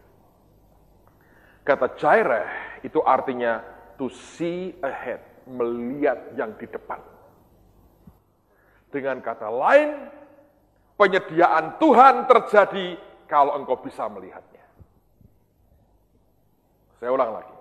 Kata 1.65 1.97
Jireh 1.99 2.79
itu 2.85 3.01
artinya 3.03 3.59
to 3.99 4.07
see 4.07 4.71
ahead, 4.79 5.19
melihat 5.49 6.31
yang 6.37 6.55
di 6.55 6.63
depan. 6.69 7.01
Dengan 8.87 9.19
kata 9.19 9.51
lain, 9.51 10.07
penyediaan 10.95 11.75
Tuhan 11.75 12.23
terjadi 12.23 12.95
kalau 13.27 13.59
engkau 13.59 13.83
bisa 13.83 14.07
melihatnya. 14.07 14.63
Saya 17.03 17.11
ulang 17.11 17.35
lagi. 17.35 17.55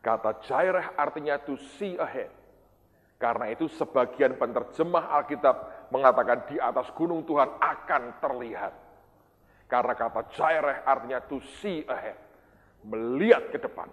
Kata 0.00 0.40
Jireh 0.40 0.96
artinya 0.96 1.36
to 1.44 1.60
see 1.76 2.00
ahead. 2.00 2.32
Karena 3.20 3.52
itu 3.52 3.68
sebagian 3.68 4.36
penerjemah 4.36 5.12
Alkitab 5.16 5.56
mengatakan 5.92 6.48
di 6.48 6.56
atas 6.60 6.88
gunung 6.94 7.24
Tuhan 7.24 7.48
akan 7.60 8.02
terlihat. 8.22 8.72
Karena 9.64 9.96
kata 9.96 10.28
Jireh 10.32 10.84
artinya 10.84 11.18
to 11.24 11.40
see 11.60 11.82
ahead 11.88 12.16
melihat 12.84 13.48
ke 13.48 13.58
depan. 13.58 13.88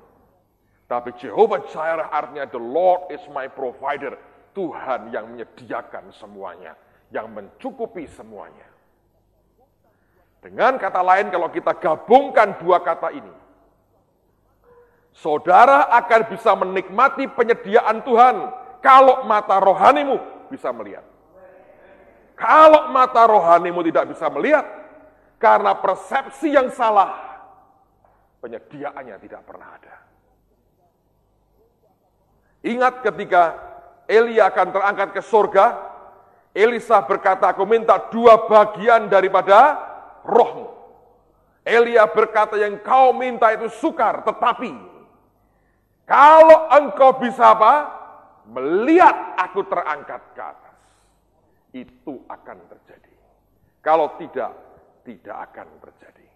Tapi 0.85 1.15
Jehovah 1.15 1.63
Jireh 1.71 2.07
artinya 2.11 2.43
the 2.51 2.59
Lord 2.59 3.07
is 3.15 3.23
my 3.31 3.47
provider. 3.47 4.19
Tuhan 4.51 5.15
yang 5.15 5.31
menyediakan 5.31 6.11
semuanya, 6.11 6.75
yang 7.07 7.31
mencukupi 7.31 8.03
semuanya. 8.11 8.67
Dengan 10.43 10.75
kata 10.75 10.99
lain 10.99 11.31
kalau 11.31 11.47
kita 11.47 11.71
gabungkan 11.79 12.59
dua 12.59 12.83
kata 12.83 13.15
ini, 13.15 13.31
saudara 15.15 15.87
akan 15.87 16.21
bisa 16.27 16.51
menikmati 16.57 17.31
penyediaan 17.31 18.03
Tuhan 18.03 18.35
kalau 18.83 19.23
mata 19.23 19.55
rohanimu 19.61 20.19
bisa 20.51 20.73
melihat. 20.75 21.05
Kalau 22.41 22.89
mata 22.89 23.29
rohanimu 23.29 23.85
tidak 23.85 24.17
bisa 24.17 24.25
melihat, 24.33 24.65
karena 25.37 25.77
persepsi 25.77 26.57
yang 26.57 26.73
salah, 26.73 27.13
penyediaannya 28.41 29.17
tidak 29.21 29.45
pernah 29.45 29.69
ada. 29.77 29.95
Ingat 32.65 33.05
ketika 33.05 33.43
Elia 34.09 34.49
akan 34.49 34.73
terangkat 34.73 35.09
ke 35.13 35.21
surga, 35.21 35.65
Elisa 36.51 36.97
berkata, 37.05 37.53
aku 37.53 37.63
minta 37.69 38.09
dua 38.09 38.49
bagian 38.49 39.05
daripada 39.05 39.77
rohmu. 40.25 40.67
Elia 41.61 42.09
berkata, 42.09 42.57
yang 42.57 42.81
kau 42.81 43.13
minta 43.13 43.53
itu 43.53 43.69
sukar, 43.69 44.25
tetapi 44.25 44.73
kalau 46.09 46.67
engkau 46.73 47.21
bisa 47.21 47.53
apa? 47.53 48.01
Melihat 48.49 49.37
aku 49.37 49.63
terangkat 49.69 50.21
ke 50.33 50.41
atas. 50.41 50.70
Itu 51.71 52.23
akan 52.27 52.57
terjadi. 52.67 53.15
Kalau 53.81 54.13
tidak, 54.19 54.51
tidak 55.07 55.37
akan 55.51 55.67
terjadi. 55.81 56.27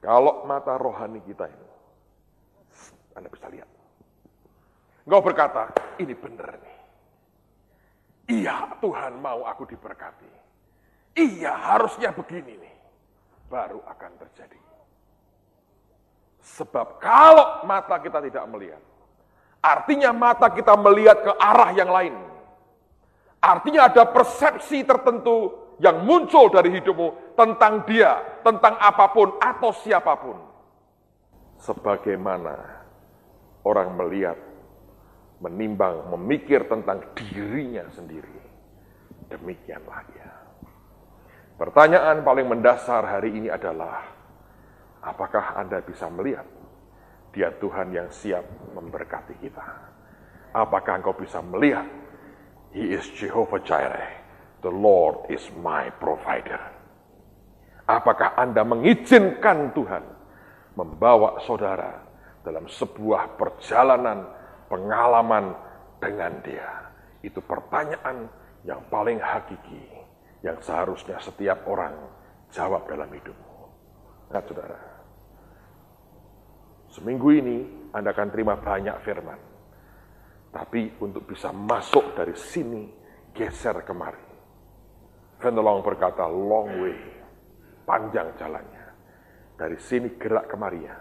Kalau 0.00 0.48
mata 0.48 0.80
rohani 0.80 1.20
kita 1.28 1.44
ini, 1.44 1.68
Anda 3.14 3.28
bisa 3.28 3.52
lihat. 3.52 3.68
Engkau 5.04 5.20
berkata, 5.20 5.68
ini 6.00 6.16
benar 6.16 6.56
nih. 6.56 6.76
Iya 8.30 8.78
Tuhan 8.78 9.18
mau 9.18 9.42
aku 9.44 9.66
diberkati. 9.66 10.30
Iya 11.18 11.52
harusnya 11.52 12.14
begini 12.14 12.54
nih. 12.56 12.74
Baru 13.50 13.82
akan 13.82 14.12
terjadi. 14.22 14.60
Sebab 16.40 17.02
kalau 17.02 17.66
mata 17.66 17.98
kita 17.98 18.22
tidak 18.22 18.46
melihat, 18.48 18.82
artinya 19.60 20.14
mata 20.14 20.48
kita 20.48 20.78
melihat 20.78 21.18
ke 21.20 21.32
arah 21.36 21.70
yang 21.74 21.90
lain. 21.90 22.29
Artinya 23.40 23.88
ada 23.88 24.04
persepsi 24.04 24.84
tertentu 24.84 25.52
yang 25.80 26.04
muncul 26.04 26.52
dari 26.52 26.68
hidupmu 26.76 27.32
tentang 27.32 27.88
dia, 27.88 28.40
tentang 28.44 28.76
apa 28.76 29.08
pun 29.16 29.40
atau 29.40 29.72
siapa 29.72 30.12
pun. 30.20 30.36
Sebagaimana 31.60 32.56
orang 33.64 33.96
melihat, 33.96 34.36
menimbang, 35.40 36.12
memikir 36.12 36.68
tentang 36.68 37.00
dirinya 37.16 37.88
sendiri. 37.88 38.40
Demikianlah 39.32 40.00
dia. 40.12 40.28
Pertanyaan 41.56 42.20
paling 42.24 42.44
mendasar 42.44 43.04
hari 43.04 43.40
ini 43.40 43.48
adalah, 43.48 44.04
apakah 45.00 45.56
Anda 45.56 45.80
bisa 45.80 46.12
melihat 46.12 46.44
dia 47.30 47.52
Tuhan 47.56 47.94
yang 47.94 48.08
siap 48.10 48.42
memberkati 48.74 49.38
kita. 49.38 49.64
Apakah 50.50 50.98
engkau 50.98 51.14
bisa 51.14 51.38
melihat? 51.40 51.86
He 52.70 52.94
is 52.94 53.02
Jehovah 53.18 53.58
Jireh. 53.66 54.22
The 54.62 54.70
Lord 54.70 55.26
is 55.26 55.42
my 55.58 55.90
provider. 55.98 56.60
Apakah 57.90 58.38
Anda 58.38 58.62
mengizinkan 58.62 59.74
Tuhan 59.74 60.04
membawa 60.78 61.42
saudara 61.42 62.06
dalam 62.46 62.70
sebuah 62.70 63.34
perjalanan 63.34 64.22
pengalaman 64.70 65.58
dengan 65.98 66.38
dia? 66.46 66.94
Itu 67.26 67.42
pertanyaan 67.42 68.30
yang 68.62 68.86
paling 68.86 69.18
hakiki 69.18 69.82
yang 70.46 70.62
seharusnya 70.62 71.18
setiap 71.18 71.66
orang 71.66 71.98
jawab 72.54 72.86
dalam 72.86 73.10
hidupmu. 73.10 73.58
Nah, 74.30 74.42
saudara, 74.46 74.80
seminggu 76.94 77.28
ini 77.34 77.58
Anda 77.90 78.14
akan 78.14 78.28
terima 78.30 78.54
banyak 78.54 78.94
firman. 79.02 79.49
Tapi 80.50 80.98
untuk 80.98 81.30
bisa 81.30 81.54
masuk 81.54 82.18
dari 82.18 82.34
sini, 82.34 82.90
geser 83.30 83.86
kemari. 83.86 84.26
Fenelong 85.38 85.80
berkata, 85.80 86.26
long 86.26 86.82
way, 86.82 86.98
panjang 87.86 88.34
jalannya. 88.34 88.86
Dari 89.54 89.78
sini 89.78 90.18
gerak 90.18 90.50
kemari 90.50 90.80
ya. 90.82 90.98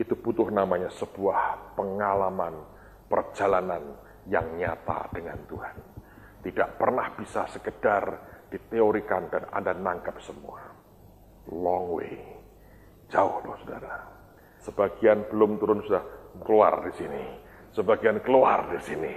Itu 0.00 0.16
butuh 0.16 0.48
namanya 0.48 0.88
sebuah 0.88 1.76
pengalaman 1.76 2.56
perjalanan 3.06 3.82
yang 4.26 4.56
nyata 4.56 5.12
dengan 5.12 5.36
Tuhan. 5.46 5.76
Tidak 6.42 6.80
pernah 6.80 7.12
bisa 7.14 7.46
sekedar 7.52 8.04
diteorikan 8.50 9.30
dan 9.30 9.44
Anda 9.52 9.76
nangkap 9.76 10.16
semua. 10.24 10.58
Long 11.52 11.92
way. 11.92 12.18
Jauh 13.12 13.44
loh 13.44 13.56
saudara. 13.62 13.94
Sebagian 14.62 15.28
belum 15.28 15.58
turun 15.58 15.84
sudah 15.84 16.02
keluar 16.42 16.82
di 16.86 16.92
sini. 16.96 17.24
Sebagian 17.72 18.20
keluar 18.20 18.68
di 18.68 18.80
sini. 18.84 19.12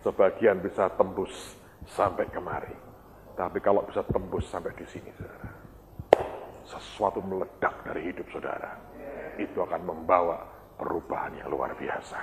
Sebagian 0.00 0.62
bisa 0.62 0.88
tembus 0.94 1.58
sampai 1.90 2.24
kemari. 2.30 2.72
Tapi 3.34 3.58
kalau 3.58 3.82
bisa 3.84 4.06
tembus 4.06 4.46
sampai 4.46 4.72
di 4.78 4.86
sini 4.86 5.10
saudara. 5.18 5.50
Sesuatu 6.64 7.18
meledak 7.20 7.82
dari 7.82 8.14
hidup 8.14 8.26
saudara. 8.30 8.78
Itu 9.36 9.66
akan 9.66 9.82
membawa 9.82 10.38
perubahan 10.78 11.34
yang 11.34 11.50
luar 11.50 11.74
biasa. 11.74 12.20